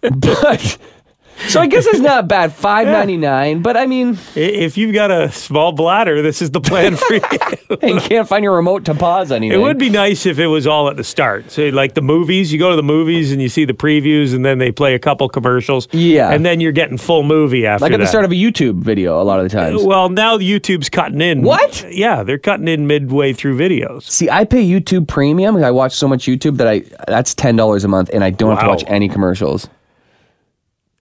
but 0.20 0.78
so 1.48 1.60
I 1.60 1.66
guess 1.66 1.86
it's 1.86 1.98
not 2.12 2.28
bad. 2.28 2.52
Five 2.52 2.86
ninety 2.86 3.16
nine. 3.16 3.62
But 3.62 3.76
I 3.76 3.86
mean, 3.86 4.18
If 4.34 4.76
you've 4.76 4.94
got 4.94 5.10
a 5.10 5.30
small 5.32 5.72
bladder, 5.72 6.22
this 6.22 6.42
is 6.42 6.50
the 6.50 6.60
plan 6.60 6.96
for 6.96 7.14
you. 7.14 7.20
you 7.82 8.00
can't 8.00 8.28
find 8.28 8.44
your 8.44 8.54
remote 8.54 8.84
to 8.86 8.94
pause 8.94 9.32
anything. 9.32 9.58
It 9.58 9.62
would 9.62 9.78
be 9.78 9.90
nice 9.90 10.26
if 10.26 10.38
it 10.38 10.46
was 10.46 10.66
all 10.66 10.88
at 10.88 10.96
the 10.96 11.04
start. 11.04 11.50
So, 11.50 11.68
like 11.68 11.94
the 11.94 12.02
movies, 12.02 12.52
you 12.52 12.58
go 12.58 12.70
to 12.70 12.76
the 12.76 12.82
movies 12.82 13.32
and 13.32 13.40
you 13.40 13.48
see 13.48 13.64
the 13.64 13.72
previews, 13.72 14.34
and 14.34 14.44
then 14.44 14.58
they 14.58 14.72
play 14.72 14.94
a 14.94 14.98
couple 14.98 15.28
commercials. 15.28 15.88
Yeah. 15.92 16.30
and 16.30 16.44
then 16.44 16.60
you're 16.60 16.72
getting 16.72 16.98
full 16.98 17.22
movie 17.22 17.66
after 17.66 17.84
like 17.84 17.92
at 17.92 18.00
the 18.00 18.06
start 18.06 18.24
of 18.24 18.32
a 18.32 18.34
YouTube 18.34 18.80
video. 18.80 19.20
A 19.20 19.24
lot 19.24 19.40
of 19.40 19.50
the 19.50 19.58
uh, 19.58 19.64
times. 19.70 19.82
Well, 19.84 20.08
now 20.08 20.38
YouTube's 20.38 20.88
cutting 20.88 21.20
in. 21.20 21.42
What? 21.42 21.84
Yeah, 21.90 22.22
they're 22.22 22.38
cutting 22.38 22.68
in 22.68 22.86
midway 22.86 23.32
through 23.32 23.56
videos. 23.58 24.02
See, 24.04 24.30
I 24.30 24.44
pay 24.44 24.64
YouTube 24.64 25.08
Premium. 25.08 25.56
I 25.56 25.70
watch 25.70 25.94
so 25.94 26.08
much 26.08 26.24
YouTube 26.24 26.56
that 26.58 26.68
I 26.68 26.80
that's 27.08 27.34
ten 27.34 27.56
dollars 27.56 27.84
a 27.84 27.88
month, 27.88 28.10
and 28.12 28.22
I 28.24 28.30
don't 28.30 28.50
have 28.56 28.64
to 28.64 28.68
watch 28.68 28.84
any 28.86 29.08
commercials. 29.08 29.68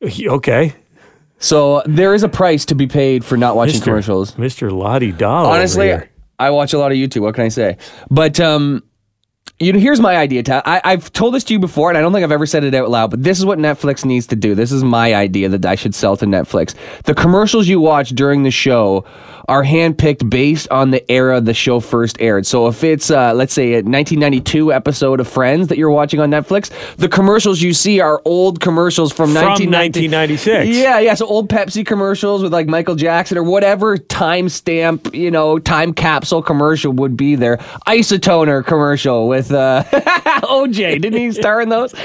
Okay, 0.27 0.73
So 1.37 1.83
there 1.85 2.13
is 2.13 2.23
a 2.23 2.29
price 2.29 2.65
to 2.65 2.75
be 2.75 2.87
paid 2.87 3.23
for 3.23 3.37
not 3.37 3.55
watching 3.55 3.79
Mr. 3.79 3.83
commercials. 3.83 4.33
Mr. 4.33 4.71
Lottie 4.71 5.11
Doll. 5.11 5.45
Honestly. 5.47 5.93
I 6.39 6.49
watch 6.49 6.73
a 6.73 6.79
lot 6.79 6.91
of 6.91 6.97
YouTube. 6.97 7.21
What 7.21 7.35
can 7.35 7.43
I 7.43 7.49
say? 7.49 7.77
But 8.09 8.39
um, 8.39 8.83
you 9.61 9.71
know, 9.71 9.79
here's 9.79 9.99
my 9.99 10.17
idea. 10.17 10.41
Ta- 10.41 10.63
I, 10.65 10.81
I've 10.83 11.13
told 11.13 11.35
this 11.35 11.43
to 11.45 11.53
you 11.53 11.59
before, 11.59 11.89
and 11.89 11.97
I 11.97 12.01
don't 12.01 12.11
think 12.11 12.23
I've 12.23 12.31
ever 12.31 12.47
said 12.47 12.63
it 12.63 12.73
out 12.73 12.89
loud. 12.89 13.11
But 13.11 13.23
this 13.23 13.37
is 13.37 13.45
what 13.45 13.59
Netflix 13.59 14.03
needs 14.03 14.25
to 14.27 14.35
do. 14.35 14.55
This 14.55 14.71
is 14.71 14.83
my 14.83 15.13
idea 15.13 15.49
that 15.49 15.65
I 15.65 15.75
should 15.75 15.93
sell 15.93 16.17
to 16.17 16.25
Netflix. 16.25 16.73
The 17.03 17.13
commercials 17.13 17.67
you 17.67 17.79
watch 17.79 18.09
during 18.09 18.41
the 18.41 18.51
show 18.51 19.05
are 19.47 19.63
handpicked 19.63 20.29
based 20.29 20.69
on 20.69 20.91
the 20.91 21.11
era 21.11 21.41
the 21.41 21.53
show 21.53 21.79
first 21.79 22.15
aired. 22.21 22.45
So 22.45 22.67
if 22.67 22.83
it's 22.83 23.11
uh, 23.11 23.33
let's 23.33 23.53
say 23.53 23.73
a 23.73 23.75
1992 23.77 24.71
episode 24.71 25.19
of 25.19 25.27
Friends 25.27 25.67
that 25.67 25.77
you're 25.77 25.91
watching 25.91 26.19
on 26.19 26.31
Netflix, 26.31 26.71
the 26.95 27.09
commercials 27.09 27.61
you 27.61 27.73
see 27.73 27.99
are 27.99 28.21
old 28.25 28.61
commercials 28.61 29.11
from, 29.11 29.33
from 29.33 29.43
1990 29.43 30.07
1996. 30.07 30.77
yeah, 30.77 30.99
yeah. 30.99 31.13
So 31.13 31.25
old 31.25 31.49
Pepsi 31.49 31.85
commercials 31.85 32.41
with 32.43 32.53
like 32.53 32.67
Michael 32.67 32.95
Jackson 32.95 33.37
or 33.37 33.43
whatever 33.43 33.97
timestamp, 33.97 35.13
you 35.13 35.29
know, 35.29 35.59
time 35.59 35.93
capsule 35.93 36.41
commercial 36.41 36.93
would 36.93 37.17
be 37.17 37.35
there. 37.35 37.57
Isotoner 37.87 38.65
commercial 38.65 39.27
with 39.31 39.51
uh, 39.51 39.83
OJ. 40.43 41.01
Didn't 41.01 41.13
he 41.19 41.31
star 41.31 41.61
in 41.61 41.69
those? 41.69 41.95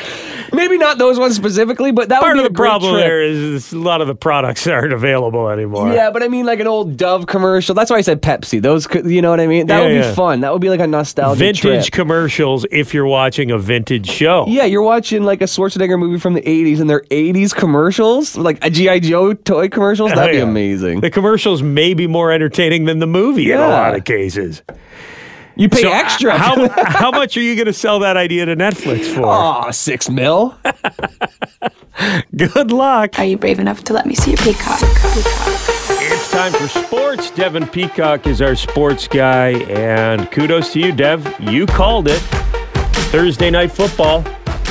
Maybe 0.52 0.78
not 0.78 0.96
those 0.96 1.18
ones 1.18 1.34
specifically, 1.36 1.90
but 1.92 2.08
that 2.08 2.20
Part 2.22 2.36
would 2.36 2.46
of 2.46 2.52
the 2.52 2.56
problem 2.56 2.92
trip. 2.94 3.04
there 3.04 3.20
is, 3.22 3.72
a 3.72 3.78
lot 3.78 4.00
of 4.00 4.06
the 4.06 4.14
products 4.14 4.66
aren't 4.66 4.92
available 4.92 5.48
anymore. 5.50 5.92
Yeah, 5.92 6.10
but 6.10 6.22
I 6.22 6.28
mean 6.28 6.46
like 6.46 6.60
an 6.60 6.66
old 6.68 6.96
Dove 6.96 7.26
commercial. 7.26 7.74
That's 7.74 7.90
why 7.90 7.96
I 7.96 8.00
said 8.00 8.22
Pepsi. 8.22 8.62
Those, 8.62 8.86
you 9.04 9.20
know 9.20 9.30
what 9.30 9.40
I 9.40 9.46
mean? 9.46 9.66
That 9.66 9.78
Yeah, 9.78 9.82
would 9.82 9.88
be 9.90 9.94
yeah. 10.06 10.14
fun. 10.14 10.40
That 10.40 10.52
would 10.52 10.62
be 10.62 10.70
like 10.70 10.80
a 10.80 10.86
nostalgic 10.86 11.38
Vintage 11.40 11.90
trip. 11.90 11.92
commercials 11.92 12.64
if 12.70 12.94
you're 12.94 13.06
watching 13.06 13.50
a 13.50 13.58
vintage 13.58 14.08
show. 14.08 14.46
Yeah, 14.46 14.64
you're 14.64 14.82
watching 14.82 15.24
like 15.24 15.42
a 15.42 15.46
Schwarzenegger 15.46 15.98
movie 15.98 16.18
from 16.20 16.34
the 16.34 16.42
80s 16.42 16.80
and 16.80 16.88
they're 16.88 17.02
80s 17.10 17.52
commercials, 17.54 18.36
like 18.36 18.64
a 18.64 18.70
G.I. 18.70 19.00
Joe 19.00 19.34
toy 19.34 19.68
commercials. 19.68 20.10
That'd 20.14 20.30
be 20.32 20.38
Yeah. 20.38 20.44
amazing. 20.44 21.00
The 21.00 21.10
commercials 21.10 21.60
may 21.62 21.92
be 21.92 22.06
more 22.06 22.30
entertaining 22.30 22.84
than 22.84 23.00
the 23.00 23.06
movie 23.08 23.50
in 23.50 23.58
a 23.58 23.66
lot 23.68 23.94
of 23.96 24.04
cases. 24.04 24.62
You 25.56 25.68
pay 25.70 25.82
So, 25.82 25.90
extra. 25.90 26.32
uh, 26.34 26.38
How, 26.38 26.68
how 26.84 27.10
much 27.10 27.36
are 27.36 27.40
you 27.42 27.54
going 27.54 27.66
to 27.66 27.72
sell 27.72 27.98
that 28.00 28.16
idea 28.16 28.44
to 28.46 28.54
Netflix 28.56 29.06
for? 29.14 29.24
Aw, 29.26 29.70
six 29.70 30.08
mil. 30.10 30.54
Good 32.36 32.70
luck. 32.70 33.18
Are 33.18 33.24
you 33.24 33.38
brave 33.38 33.58
enough 33.58 33.82
to 33.84 33.94
let 33.94 34.04
me 34.06 34.14
see 34.14 34.32
your 34.32 34.38
peacock? 34.38 34.80
It's 34.82 36.30
time 36.30 36.52
for 36.52 36.68
sports. 36.68 37.30
Devin 37.30 37.66
Peacock 37.68 38.26
is 38.26 38.42
our 38.42 38.54
sports 38.54 39.08
guy, 39.08 39.50
and 39.70 40.30
kudos 40.30 40.72
to 40.74 40.80
you, 40.80 40.92
Dev. 40.92 41.34
You 41.40 41.64
called 41.66 42.08
it. 42.08 42.20
Thursday 43.10 43.50
night 43.50 43.72
football 43.72 44.22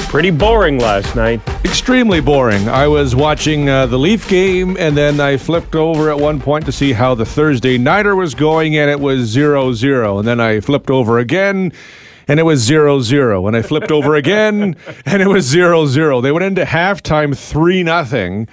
Pretty 0.10 0.32
boring 0.32 0.80
last 0.80 1.16
night. 1.16 1.42
Extremely 1.66 2.22
boring. 2.22 2.70
I 2.70 2.88
was 2.88 3.16
watching 3.16 3.68
uh, 3.68 3.86
the 3.86 4.00
Leaf 4.00 4.30
game, 4.30 4.78
and 4.80 4.96
then 4.96 5.20
I 5.20 5.36
flipped 5.36 5.76
over 5.76 6.10
at 6.10 6.18
one 6.18 6.40
point 6.40 6.66
to 6.68 6.72
see 6.72 6.94
how 6.94 7.16
the 7.16 7.26
Thursday 7.26 7.78
Nighter 7.78 8.16
was 8.16 8.34
going, 8.34 8.78
and 8.78 8.90
it 8.90 9.00
was 9.00 9.28
0 9.28 9.74
0. 9.74 10.20
And 10.20 10.28
then 10.28 10.40
I 10.40 10.62
flipped 10.62 10.90
over 10.90 11.20
again, 11.20 11.74
and 12.30 12.40
it 12.40 12.44
was 12.44 12.62
0 12.62 13.02
0. 13.02 13.46
And 13.46 13.58
I 13.58 13.62
flipped 13.62 13.92
over 13.92 14.16
again, 14.16 14.78
and 15.06 15.22
it 15.22 15.28
was 15.28 15.46
0 15.46 15.86
0. 15.88 16.22
They 16.22 16.32
went 16.32 16.46
into 16.46 16.64
halftime 16.64 17.38
3 17.38 17.84
nothing. 17.84 18.48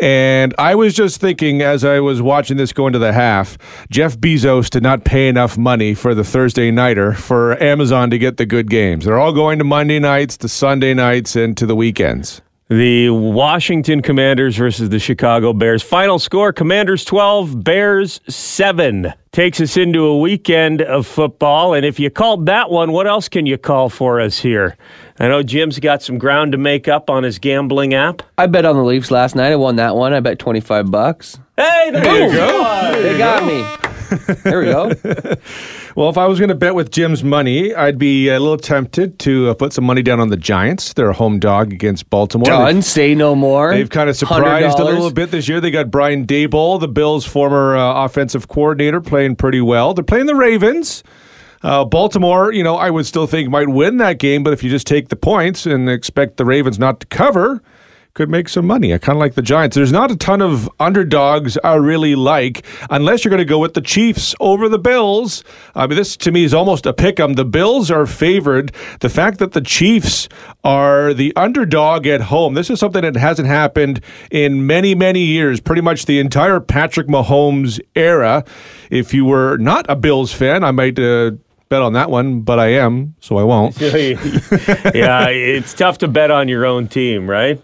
And 0.00 0.54
I 0.58 0.74
was 0.74 0.94
just 0.94 1.20
thinking 1.20 1.62
as 1.62 1.82
I 1.82 2.00
was 2.00 2.20
watching 2.20 2.58
this 2.58 2.72
go 2.72 2.86
into 2.86 2.98
the 2.98 3.14
half, 3.14 3.56
Jeff 3.90 4.18
Bezos 4.18 4.68
did 4.68 4.82
not 4.82 5.04
pay 5.04 5.26
enough 5.28 5.56
money 5.56 5.94
for 5.94 6.14
the 6.14 6.24
Thursday 6.24 6.70
nighter 6.70 7.14
for 7.14 7.60
Amazon 7.62 8.10
to 8.10 8.18
get 8.18 8.36
the 8.36 8.44
good 8.44 8.68
games. 8.68 9.06
They're 9.06 9.18
all 9.18 9.32
going 9.32 9.58
to 9.58 9.64
Monday 9.64 9.98
nights, 9.98 10.36
to 10.38 10.48
Sunday 10.48 10.92
nights, 10.92 11.34
and 11.34 11.56
to 11.56 11.64
the 11.64 11.74
weekends. 11.74 12.42
The 12.68 13.10
Washington 13.10 14.02
Commanders 14.02 14.56
versus 14.56 14.88
the 14.88 14.98
Chicago 14.98 15.52
Bears. 15.52 15.84
Final 15.84 16.18
score 16.18 16.52
Commanders 16.52 17.04
12, 17.04 17.62
Bears 17.62 18.20
7. 18.28 19.14
Takes 19.30 19.60
us 19.60 19.76
into 19.76 20.04
a 20.04 20.18
weekend 20.18 20.82
of 20.82 21.06
football. 21.06 21.74
And 21.74 21.86
if 21.86 22.00
you 22.00 22.10
called 22.10 22.46
that 22.46 22.68
one, 22.68 22.90
what 22.90 23.06
else 23.06 23.28
can 23.28 23.46
you 23.46 23.56
call 23.56 23.88
for 23.88 24.20
us 24.20 24.40
here? 24.40 24.76
I 25.18 25.28
know 25.28 25.42
Jim's 25.42 25.78
got 25.78 26.02
some 26.02 26.18
ground 26.18 26.52
to 26.52 26.58
make 26.58 26.88
up 26.88 27.08
on 27.08 27.22
his 27.22 27.38
gambling 27.38 27.94
app. 27.94 28.22
I 28.36 28.46
bet 28.46 28.64
on 28.66 28.76
the 28.76 28.82
Leafs 28.84 29.10
last 29.10 29.34
night. 29.34 29.50
I 29.52 29.56
won 29.56 29.76
that 29.76 29.96
one. 29.96 30.12
I 30.12 30.20
bet 30.20 30.38
25 30.38 30.90
bucks. 30.90 31.38
Hey, 31.56 31.90
the 31.90 32.00
There 32.00 32.14
you 32.26 32.32
Bears 32.32 32.50
go. 32.50 32.62
won. 32.62 32.92
They 33.02 33.18
got 33.18 33.44
me. 33.46 33.82
There 34.44 34.60
we 34.60 34.66
go. 34.66 34.92
Well, 35.96 36.08
if 36.10 36.16
I 36.16 36.26
was 36.26 36.38
going 36.38 36.50
to 36.50 36.54
bet 36.54 36.76
with 36.76 36.92
Jim's 36.92 37.24
money, 37.24 37.74
I'd 37.74 37.98
be 37.98 38.28
a 38.28 38.38
little 38.38 38.56
tempted 38.56 39.18
to 39.20 39.48
uh, 39.48 39.54
put 39.54 39.72
some 39.72 39.82
money 39.82 40.00
down 40.02 40.20
on 40.20 40.28
the 40.28 40.36
Giants. 40.36 40.92
They're 40.92 41.08
a 41.10 41.12
home 41.14 41.40
dog 41.40 41.72
against 41.72 42.08
Baltimore. 42.08 42.44
Done. 42.46 42.82
Say 42.82 43.16
no 43.16 43.34
more. 43.34 43.72
They've 43.72 43.90
kind 43.90 44.08
of 44.08 44.14
surprised 44.16 44.78
a 44.78 44.82
$100. 44.82 44.84
little 44.84 45.10
bit 45.10 45.32
this 45.32 45.48
year. 45.48 45.60
They 45.60 45.72
got 45.72 45.90
Brian 45.90 46.24
Daboll, 46.24 46.78
the 46.78 46.86
Bills' 46.86 47.24
former 47.24 47.76
uh, 47.76 48.04
offensive 48.04 48.46
coordinator, 48.46 49.00
playing 49.00 49.34
pretty 49.36 49.60
well. 49.60 49.92
They're 49.92 50.04
playing 50.04 50.26
the 50.26 50.36
Ravens. 50.36 51.02
Uh, 51.66 51.84
Baltimore, 51.84 52.52
you 52.52 52.62
know, 52.62 52.76
I 52.76 52.90
would 52.90 53.06
still 53.06 53.26
think 53.26 53.50
might 53.50 53.68
win 53.68 53.96
that 53.96 54.20
game, 54.20 54.44
but 54.44 54.52
if 54.52 54.62
you 54.62 54.70
just 54.70 54.86
take 54.86 55.08
the 55.08 55.16
points 55.16 55.66
and 55.66 55.90
expect 55.90 56.36
the 56.36 56.44
Ravens 56.44 56.78
not 56.78 57.00
to 57.00 57.08
cover, 57.08 57.60
could 58.14 58.30
make 58.30 58.48
some 58.48 58.68
money. 58.68 58.94
I 58.94 58.98
kind 58.98 59.16
of 59.16 59.20
like 59.20 59.34
the 59.34 59.42
Giants. 59.42 59.74
There's 59.74 59.90
not 59.90 60.12
a 60.12 60.16
ton 60.16 60.40
of 60.40 60.70
underdogs 60.78 61.58
I 61.64 61.74
really 61.74 62.14
like, 62.14 62.64
unless 62.88 63.24
you're 63.24 63.30
going 63.30 63.40
to 63.40 63.44
go 63.44 63.58
with 63.58 63.74
the 63.74 63.80
Chiefs 63.80 64.32
over 64.38 64.68
the 64.68 64.78
Bills. 64.78 65.42
I 65.74 65.88
mean, 65.88 65.96
this 65.96 66.16
to 66.18 66.30
me 66.30 66.44
is 66.44 66.54
almost 66.54 66.86
a 66.86 66.92
pick 66.92 67.18
'em. 67.18 67.32
The 67.32 67.44
Bills 67.44 67.90
are 67.90 68.06
favored. 68.06 68.70
The 69.00 69.08
fact 69.08 69.40
that 69.40 69.50
the 69.50 69.60
Chiefs 69.60 70.28
are 70.62 71.12
the 71.12 71.34
underdog 71.34 72.06
at 72.06 72.20
home, 72.20 72.54
this 72.54 72.70
is 72.70 72.78
something 72.78 73.02
that 73.02 73.16
hasn't 73.16 73.48
happened 73.48 74.00
in 74.30 74.68
many, 74.68 74.94
many 74.94 75.24
years, 75.24 75.58
pretty 75.58 75.82
much 75.82 76.06
the 76.06 76.20
entire 76.20 76.60
Patrick 76.60 77.08
Mahomes 77.08 77.80
era. 77.96 78.44
If 78.88 79.12
you 79.12 79.24
were 79.24 79.58
not 79.58 79.84
a 79.88 79.96
Bills 79.96 80.32
fan, 80.32 80.62
I 80.62 80.70
might. 80.70 80.96
Uh, 80.96 81.32
Bet 81.68 81.82
on 81.82 81.94
that 81.94 82.10
one, 82.10 82.42
but 82.42 82.60
I 82.60 82.68
am, 82.74 83.16
so 83.20 83.38
I 83.38 83.42
won't. 83.42 83.80
yeah, 83.80 85.26
it's 85.28 85.74
tough 85.74 85.98
to 85.98 86.08
bet 86.08 86.30
on 86.30 86.46
your 86.48 86.64
own 86.64 86.86
team, 86.88 87.28
right? 87.28 87.60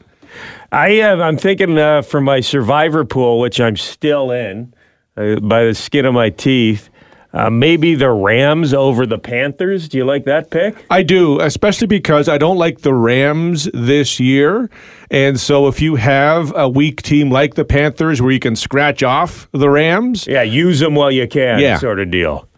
I 0.72 0.88
am. 0.88 1.20
I'm 1.20 1.36
thinking 1.36 1.78
uh, 1.78 2.02
for 2.02 2.20
my 2.20 2.40
survivor 2.40 3.04
pool, 3.04 3.38
which 3.38 3.60
I'm 3.60 3.76
still 3.76 4.30
in 4.32 4.74
uh, 5.16 5.36
by 5.40 5.66
the 5.66 5.74
skin 5.74 6.04
of 6.06 6.14
my 6.14 6.30
teeth. 6.30 6.88
Uh, 7.34 7.48
maybe 7.48 7.94
the 7.94 8.10
Rams 8.10 8.74
over 8.74 9.06
the 9.06 9.18
Panthers. 9.18 9.88
Do 9.88 9.96
you 9.98 10.04
like 10.04 10.24
that 10.24 10.50
pick? 10.50 10.84
I 10.90 11.02
do, 11.02 11.40
especially 11.40 11.86
because 11.86 12.28
I 12.28 12.36
don't 12.38 12.58
like 12.58 12.80
the 12.82 12.92
Rams 12.92 13.70
this 13.72 14.20
year. 14.20 14.68
And 15.10 15.40
so 15.40 15.66
if 15.68 15.80
you 15.80 15.94
have 15.96 16.52
a 16.54 16.68
weak 16.68 17.00
team 17.02 17.30
like 17.30 17.54
the 17.54 17.64
Panthers 17.64 18.20
where 18.20 18.32
you 18.32 18.40
can 18.40 18.54
scratch 18.56 19.02
off 19.02 19.48
the 19.52 19.70
Rams, 19.70 20.26
Yeah, 20.26 20.42
use 20.42 20.80
them 20.80 20.94
while 20.94 21.10
you 21.10 21.26
can, 21.26 21.58
Yeah. 21.60 21.78
sort 21.78 22.00
of 22.00 22.10
deal. 22.10 22.48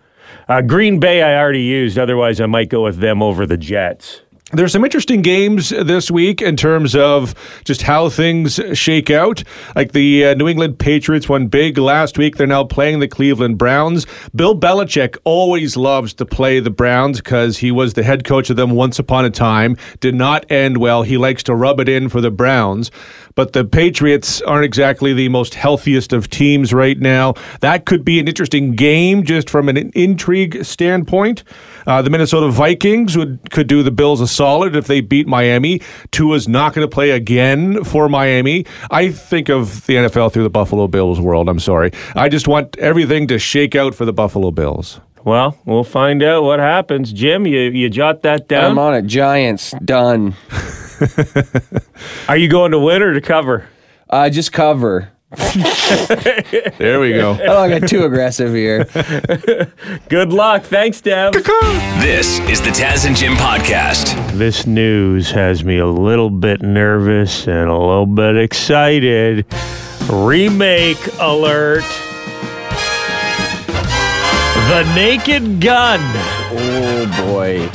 Uh, 0.48 0.60
Green 0.60 1.00
Bay, 1.00 1.22
I 1.22 1.38
already 1.38 1.62
used. 1.62 1.98
Otherwise, 1.98 2.40
I 2.40 2.46
might 2.46 2.68
go 2.68 2.84
with 2.84 2.98
them 2.98 3.22
over 3.22 3.46
the 3.46 3.56
Jets. 3.56 4.20
There's 4.52 4.70
some 4.70 4.84
interesting 4.84 5.22
games 5.22 5.70
this 5.70 6.12
week 6.12 6.40
in 6.40 6.54
terms 6.54 6.94
of 6.94 7.34
just 7.64 7.82
how 7.82 8.08
things 8.08 8.60
shake 8.74 9.10
out. 9.10 9.42
Like 9.74 9.92
the 9.92 10.26
uh, 10.26 10.34
New 10.34 10.46
England 10.46 10.78
Patriots 10.78 11.28
won 11.28 11.48
big 11.48 11.76
last 11.76 12.18
week. 12.18 12.36
They're 12.36 12.46
now 12.46 12.62
playing 12.62 13.00
the 13.00 13.08
Cleveland 13.08 13.58
Browns. 13.58 14.06
Bill 14.32 14.56
Belichick 14.56 15.16
always 15.24 15.76
loves 15.76 16.14
to 16.14 16.26
play 16.26 16.60
the 16.60 16.70
Browns 16.70 17.18
because 17.18 17.58
he 17.58 17.72
was 17.72 17.94
the 17.94 18.04
head 18.04 18.24
coach 18.24 18.48
of 18.48 18.56
them 18.56 18.70
once 18.70 19.00
upon 19.00 19.24
a 19.24 19.30
time. 19.30 19.76
Did 19.98 20.14
not 20.14 20.48
end 20.52 20.76
well. 20.76 21.02
He 21.02 21.16
likes 21.16 21.42
to 21.44 21.54
rub 21.54 21.80
it 21.80 21.88
in 21.88 22.08
for 22.08 22.20
the 22.20 22.30
Browns. 22.30 22.92
But 23.34 23.52
the 23.52 23.64
Patriots 23.64 24.40
aren't 24.42 24.64
exactly 24.64 25.12
the 25.12 25.28
most 25.28 25.54
healthiest 25.54 26.12
of 26.12 26.30
teams 26.30 26.72
right 26.72 26.98
now. 26.98 27.34
That 27.60 27.84
could 27.84 28.04
be 28.04 28.20
an 28.20 28.28
interesting 28.28 28.72
game 28.72 29.24
just 29.24 29.50
from 29.50 29.68
an 29.68 29.76
intrigue 29.94 30.64
standpoint. 30.64 31.42
Uh, 31.86 32.00
the 32.00 32.10
Minnesota 32.10 32.48
Vikings 32.48 33.16
would 33.16 33.50
could 33.50 33.66
do 33.66 33.82
the 33.82 33.90
Bills 33.90 34.20
a 34.20 34.26
solid 34.26 34.76
if 34.76 34.86
they 34.86 35.00
beat 35.00 35.26
Miami. 35.26 35.80
Tua's 36.12 36.46
not 36.46 36.74
going 36.74 36.86
to 36.86 36.92
play 36.92 37.10
again 37.10 37.82
for 37.84 38.08
Miami. 38.08 38.66
I 38.90 39.10
think 39.10 39.48
of 39.48 39.84
the 39.86 39.96
NFL 39.96 40.32
through 40.32 40.44
the 40.44 40.50
Buffalo 40.50 40.86
Bills 40.86 41.20
world. 41.20 41.48
I'm 41.48 41.60
sorry. 41.60 41.90
I 42.14 42.28
just 42.28 42.46
want 42.48 42.76
everything 42.78 43.26
to 43.28 43.38
shake 43.38 43.74
out 43.74 43.94
for 43.94 44.04
the 44.04 44.12
Buffalo 44.12 44.50
Bills. 44.50 45.00
Well, 45.24 45.58
we'll 45.64 45.84
find 45.84 46.22
out 46.22 46.42
what 46.42 46.58
happens. 46.58 47.10
Jim, 47.10 47.46
you, 47.46 47.58
you 47.60 47.88
jot 47.88 48.22
that 48.22 48.46
down? 48.46 48.72
I'm 48.72 48.78
on 48.78 48.94
it. 48.94 49.06
Giants. 49.06 49.74
Done. 49.82 50.34
Are 52.28 52.36
you 52.36 52.48
going 52.48 52.72
to 52.72 52.78
win 52.78 53.02
or 53.02 53.14
to 53.14 53.20
cover? 53.20 53.68
Uh, 54.08 54.30
just 54.30 54.52
cover. 54.52 55.10
There 56.78 57.00
we 57.00 57.12
go. 57.12 57.36
Oh, 57.46 57.58
I 57.58 57.78
got 57.78 57.88
too 57.88 58.04
aggressive 58.04 58.52
here. 58.54 58.84
Good 60.08 60.32
luck. 60.32 60.62
Thanks, 60.62 61.00
Dev. 61.00 61.32
This 61.32 62.38
is 62.40 62.60
the 62.60 62.70
Taz 62.70 63.06
and 63.06 63.16
Jim 63.16 63.34
podcast. 63.34 64.14
This 64.32 64.66
news 64.66 65.30
has 65.30 65.64
me 65.64 65.78
a 65.78 65.86
little 65.86 66.30
bit 66.30 66.62
nervous 66.62 67.46
and 67.46 67.68
a 67.68 67.76
little 67.76 68.06
bit 68.06 68.36
excited. 68.36 69.46
Remake 70.10 70.98
alert. 71.18 71.84
The 74.68 74.92
Naked 74.94 75.60
Gun. 75.60 76.00
Oh 76.56 77.26
boy. 77.26 77.68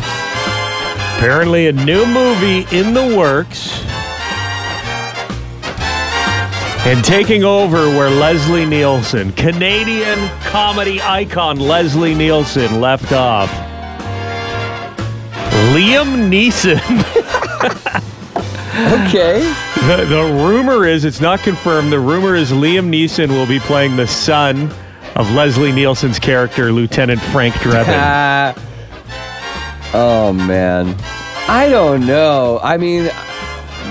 Apparently, 1.19 1.67
a 1.67 1.73
new 1.73 2.05
movie 2.05 2.65
in 2.71 2.93
the 2.93 3.13
works. 3.17 3.83
And 6.87 7.03
taking 7.03 7.43
over 7.43 7.89
where 7.89 8.09
Leslie 8.09 8.65
Nielsen, 8.65 9.33
Canadian 9.33 10.17
comedy 10.43 11.01
icon 11.01 11.59
Leslie 11.59 12.15
Nielsen, 12.15 12.79
left 12.79 13.11
off. 13.11 13.51
Liam 15.73 16.29
Neeson. 16.31 16.79
Okay. 18.79 19.41
The, 19.87 20.05
the 20.05 20.23
rumor 20.41 20.85
is, 20.85 21.03
it's 21.03 21.19
not 21.19 21.39
confirmed, 21.39 21.91
the 21.91 21.99
rumor 21.99 22.35
is 22.35 22.51
Liam 22.51 22.87
Neeson 22.87 23.27
will 23.27 23.45
be 23.45 23.59
playing 23.59 23.97
the 23.97 24.07
son 24.07 24.71
of 25.17 25.29
Leslie 25.33 25.73
Nielsen's 25.73 26.17
character, 26.17 26.71
Lieutenant 26.71 27.19
Frank 27.19 27.55
Drebin. 27.55 28.57
Oh 29.93 30.33
man. 30.33 30.95
I 31.47 31.67
don't 31.69 32.05
know. 32.05 32.59
I 32.61 32.77
mean, 32.77 33.09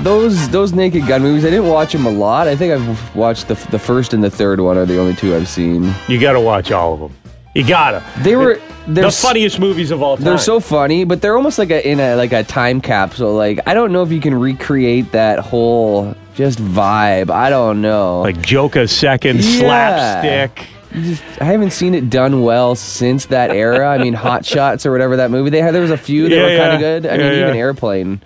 those 0.02 0.48
those 0.50 0.72
Naked 0.72 1.06
Gun 1.06 1.22
movies. 1.22 1.44
I 1.44 1.50
didn't 1.50 1.66
watch 1.68 1.92
them 1.92 2.06
a 2.06 2.10
lot. 2.10 2.46
I 2.46 2.54
think 2.56 2.72
I've 2.72 3.16
watched 3.16 3.48
the 3.48 3.54
the 3.70 3.78
first 3.78 4.14
and 4.14 4.22
the 4.22 4.30
third 4.30 4.60
one 4.60 4.76
are 4.78 4.86
the 4.86 4.98
only 4.98 5.14
two 5.14 5.34
I've 5.34 5.48
seen. 5.48 5.92
You 6.06 6.20
got 6.20 6.32
to 6.32 6.40
watch 6.40 6.70
all 6.70 6.94
of 6.94 7.00
them. 7.00 7.14
You 7.54 7.66
gotta. 7.66 8.04
They 8.22 8.36
were 8.36 8.60
they're 8.86 9.02
the 9.02 9.08
s- 9.08 9.20
funniest 9.20 9.58
movies 9.58 9.90
of 9.90 10.00
all 10.02 10.16
time. 10.16 10.24
They're 10.24 10.38
so 10.38 10.60
funny, 10.60 11.02
but 11.04 11.20
they're 11.20 11.36
almost 11.36 11.58
like 11.58 11.70
a 11.70 11.86
in 11.86 11.98
a 11.98 12.14
like 12.14 12.32
a 12.32 12.44
time 12.44 12.80
capsule. 12.80 13.34
Like 13.34 13.58
I 13.66 13.74
don't 13.74 13.90
know 13.92 14.02
if 14.04 14.12
you 14.12 14.20
can 14.20 14.34
recreate 14.34 15.10
that 15.12 15.40
whole 15.40 16.14
just 16.36 16.60
vibe. 16.60 17.30
I 17.30 17.50
don't 17.50 17.82
know. 17.82 18.20
like 18.20 18.40
joke 18.40 18.76
a 18.76 18.86
second, 18.86 19.40
Yeah. 19.42 19.58
slapstick. 19.58 20.66
You 20.94 21.02
just, 21.02 21.22
I 21.40 21.44
haven't 21.44 21.70
seen 21.72 21.94
it 21.94 22.08
done 22.10 22.42
well 22.42 22.74
since 22.74 23.26
that 23.26 23.50
era. 23.50 23.88
I 23.88 23.98
mean, 23.98 24.14
Hot 24.14 24.44
Shots 24.54 24.86
or 24.86 24.92
whatever 24.92 25.16
that 25.16 25.30
movie 25.30 25.50
they 25.50 25.60
had. 25.60 25.74
There 25.74 25.82
was 25.82 25.90
a 25.90 25.96
few 25.98 26.28
that 26.28 26.34
Yeah, 26.34 26.42
were 26.42 26.48
kind 26.48 26.58
yeah. 26.58 26.74
of 26.74 26.80
good. 27.02 27.06
I 27.10 27.14
Yeah, 27.16 27.22
mean, 27.30 27.32
even 27.40 27.54
yeah. 27.54 27.60
Airplane 27.60 28.22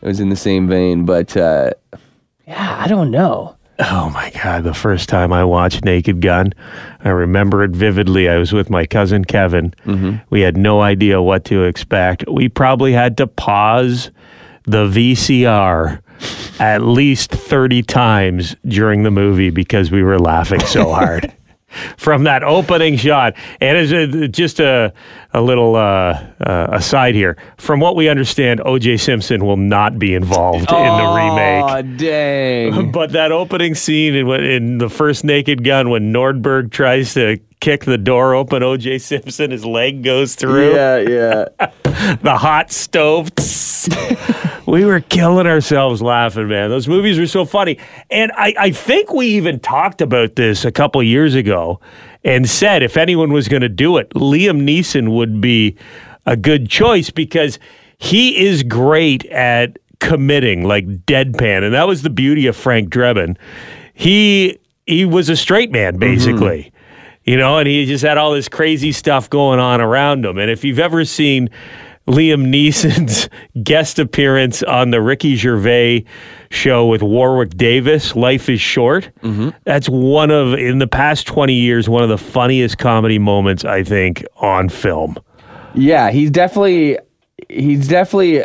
was 0.00 0.20
in 0.20 0.28
the 0.30 0.36
same 0.36 0.68
vein. 0.68 1.04
But 1.04 1.36
uh, 1.36 1.70
yeah, 2.46 2.76
I 2.82 2.88
don't 2.88 3.10
know. 3.10 3.54
Oh 3.80 4.10
my 4.10 4.32
God, 4.42 4.64
the 4.64 4.74
first 4.74 5.08
time 5.08 5.32
I 5.32 5.44
watched 5.44 5.84
Naked 5.84 6.20
Gun, 6.20 6.52
I 7.04 7.10
remember 7.10 7.62
it 7.62 7.70
vividly. 7.70 8.28
I 8.28 8.36
was 8.36 8.52
with 8.52 8.70
my 8.70 8.84
cousin 8.86 9.24
Kevin. 9.24 9.72
We 10.30 10.40
had 10.40 10.56
no 10.56 10.80
idea 10.80 11.22
what 11.22 11.44
to 11.44 11.62
expect. 11.62 12.24
We 12.28 12.48
probably 12.48 12.92
had 12.92 13.16
to 13.18 13.28
pause 13.28 14.10
the 14.64 14.86
VCR 14.88 16.00
at 16.58 16.82
least 16.82 17.30
30 17.30 17.82
times 17.84 18.56
during 18.66 19.04
the 19.04 19.12
movie 19.12 19.50
because 19.50 19.92
we 19.92 20.02
were 20.02 20.18
laughing 20.18 20.58
so 20.60 20.90
hard. 20.92 21.32
From 21.96 22.24
that 22.24 22.42
opening 22.42 22.96
shot. 22.96 23.34
And 23.60 23.76
as 23.76 23.92
a, 23.92 24.28
just 24.28 24.60
a, 24.60 24.92
a 25.32 25.40
little 25.40 25.76
uh, 25.76 26.24
uh, 26.40 26.68
aside 26.72 27.14
here, 27.14 27.36
from 27.56 27.80
what 27.80 27.96
we 27.96 28.08
understand, 28.08 28.60
O.J. 28.64 28.96
Simpson 28.98 29.44
will 29.44 29.56
not 29.56 29.98
be 29.98 30.14
involved 30.14 30.70
in 30.70 30.96
the 30.96 31.12
remake. 31.14 31.64
Oh, 31.64 31.82
dang. 31.96 32.92
But 32.98 33.12
that 33.12 33.32
opening 33.32 33.74
scene 33.74 34.14
in, 34.14 34.28
in 34.28 34.78
the 34.78 34.88
first 34.88 35.24
Naked 35.24 35.62
Gun 35.62 35.90
when 35.90 36.12
Nordberg 36.12 36.70
tries 36.70 37.14
to 37.14 37.38
kick 37.60 37.84
the 37.84 37.98
door 37.98 38.34
open, 38.34 38.62
O.J. 38.62 38.98
Simpson, 38.98 39.50
his 39.50 39.64
leg 39.64 40.02
goes 40.02 40.34
through. 40.34 40.74
yeah, 40.74 40.98
yeah. 40.98 41.44
the 42.22 42.36
hot 42.36 42.70
stove. 42.70 43.30
we 44.66 44.84
were 44.84 45.00
killing 45.00 45.46
ourselves 45.46 46.02
laughing, 46.02 46.48
man. 46.48 46.70
Those 46.70 46.88
movies 46.88 47.18
were 47.18 47.26
so 47.26 47.44
funny. 47.44 47.78
And 48.10 48.32
I, 48.32 48.54
I 48.58 48.70
think 48.70 49.12
we 49.12 49.26
even 49.28 49.60
talked 49.60 50.00
about 50.00 50.36
this 50.36 50.64
a 50.64 50.72
couple 50.72 51.02
years 51.02 51.34
ago 51.34 51.80
and 52.24 52.48
said 52.48 52.82
if 52.82 52.96
anyone 52.96 53.32
was 53.32 53.48
going 53.48 53.62
to 53.62 53.68
do 53.68 53.96
it, 53.96 54.10
Liam 54.10 54.62
Neeson 54.62 55.14
would 55.14 55.40
be 55.40 55.76
a 56.26 56.36
good 56.36 56.68
choice 56.68 57.10
because 57.10 57.58
he 57.98 58.46
is 58.46 58.62
great 58.62 59.24
at 59.26 59.78
committing, 60.00 60.64
like 60.64 60.86
deadpan. 61.06 61.64
And 61.64 61.74
that 61.74 61.86
was 61.86 62.02
the 62.02 62.10
beauty 62.10 62.46
of 62.46 62.56
Frank 62.56 62.90
Drebin. 62.90 63.36
He 63.94 64.58
he 64.86 65.04
was 65.04 65.28
a 65.28 65.36
straight 65.36 65.70
man, 65.70 65.94
mm-hmm. 65.94 66.00
basically. 66.00 66.72
You 67.28 67.36
know, 67.36 67.58
and 67.58 67.68
he 67.68 67.84
just 67.84 68.02
had 68.02 68.16
all 68.16 68.32
this 68.32 68.48
crazy 68.48 68.90
stuff 68.90 69.28
going 69.28 69.58
on 69.58 69.82
around 69.82 70.24
him. 70.24 70.38
And 70.38 70.50
if 70.50 70.64
you've 70.64 70.78
ever 70.78 71.04
seen 71.04 71.50
Liam 72.06 72.46
Neeson's 72.46 73.28
guest 73.62 73.98
appearance 73.98 74.62
on 74.62 74.92
the 74.92 75.02
Ricky 75.02 75.36
Gervais 75.36 76.06
show 76.50 76.86
with 76.86 77.02
Warwick 77.02 77.50
Davis, 77.50 78.16
Life 78.16 78.48
is 78.48 78.62
Short, 78.62 79.10
mm-hmm. 79.20 79.50
that's 79.64 79.90
one 79.90 80.30
of, 80.30 80.54
in 80.54 80.78
the 80.78 80.86
past 80.86 81.26
20 81.26 81.52
years, 81.52 81.86
one 81.86 82.02
of 82.02 82.08
the 82.08 82.16
funniest 82.16 82.78
comedy 82.78 83.18
moments, 83.18 83.62
I 83.62 83.82
think, 83.84 84.24
on 84.36 84.70
film. 84.70 85.18
Yeah, 85.74 86.10
he's 86.10 86.30
definitely 86.30 86.96
he's 87.50 87.88
definitely 87.88 88.42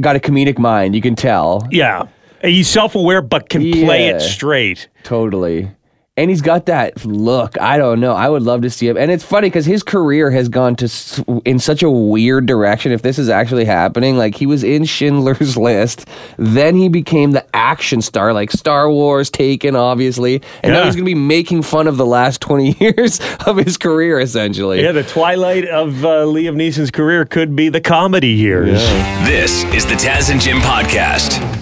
got 0.00 0.16
a 0.16 0.18
comedic 0.18 0.58
mind. 0.58 0.94
You 0.94 1.02
can 1.02 1.16
tell. 1.16 1.68
Yeah. 1.70 2.08
He's 2.40 2.66
self 2.66 2.94
aware, 2.94 3.20
but 3.20 3.50
can 3.50 3.60
play 3.60 4.08
it 4.08 4.22
straight. 4.22 4.88
Totally. 5.02 5.70
And 6.18 6.28
he's 6.28 6.42
got 6.42 6.66
that 6.66 7.06
look. 7.06 7.58
I 7.58 7.78
don't 7.78 7.98
know. 7.98 8.12
I 8.12 8.28
would 8.28 8.42
love 8.42 8.60
to 8.62 8.70
see 8.70 8.86
him. 8.86 8.98
And 8.98 9.10
it's 9.10 9.24
funny 9.24 9.48
because 9.48 9.64
his 9.64 9.82
career 9.82 10.30
has 10.30 10.50
gone 10.50 10.76
to 10.76 10.84
s- 10.84 11.24
in 11.46 11.58
such 11.58 11.82
a 11.82 11.88
weird 11.90 12.44
direction. 12.44 12.92
If 12.92 13.00
this 13.00 13.18
is 13.18 13.30
actually 13.30 13.64
happening, 13.64 14.18
like 14.18 14.34
he 14.34 14.44
was 14.44 14.62
in 14.62 14.84
Schindler's 14.84 15.56
List, 15.62 16.06
then 16.36 16.76
he 16.76 16.90
became 16.90 17.30
the 17.30 17.46
action 17.56 18.02
star, 18.02 18.34
like 18.34 18.50
Star 18.50 18.90
Wars, 18.90 19.30
Taken, 19.30 19.74
obviously, 19.74 20.42
and 20.62 20.74
now 20.74 20.80
Yeah. 20.80 20.84
he's 20.84 20.96
going 20.96 21.06
to 21.06 21.10
be 21.10 21.14
making 21.14 21.62
fun 21.62 21.86
of 21.86 21.96
the 21.96 22.04
last 22.06 22.42
twenty 22.42 22.72
years 22.78 23.18
of 23.46 23.56
his 23.56 23.78
career, 23.78 24.20
essentially. 24.20 24.82
Yeah, 24.82 24.92
the 24.92 25.04
twilight 25.04 25.64
of 25.68 26.04
uh, 26.04 26.26
Liam 26.26 26.56
Neeson's 26.56 26.90
career 26.90 27.24
could 27.24 27.56
be 27.56 27.70
the 27.70 27.80
comedy 27.80 28.28
years. 28.28 28.80
This 29.26 29.64
is 29.72 29.86
the 29.86 29.94
Taz 29.94 30.30
and 30.30 30.38
Jim 30.38 30.58
podcast. 30.58 31.61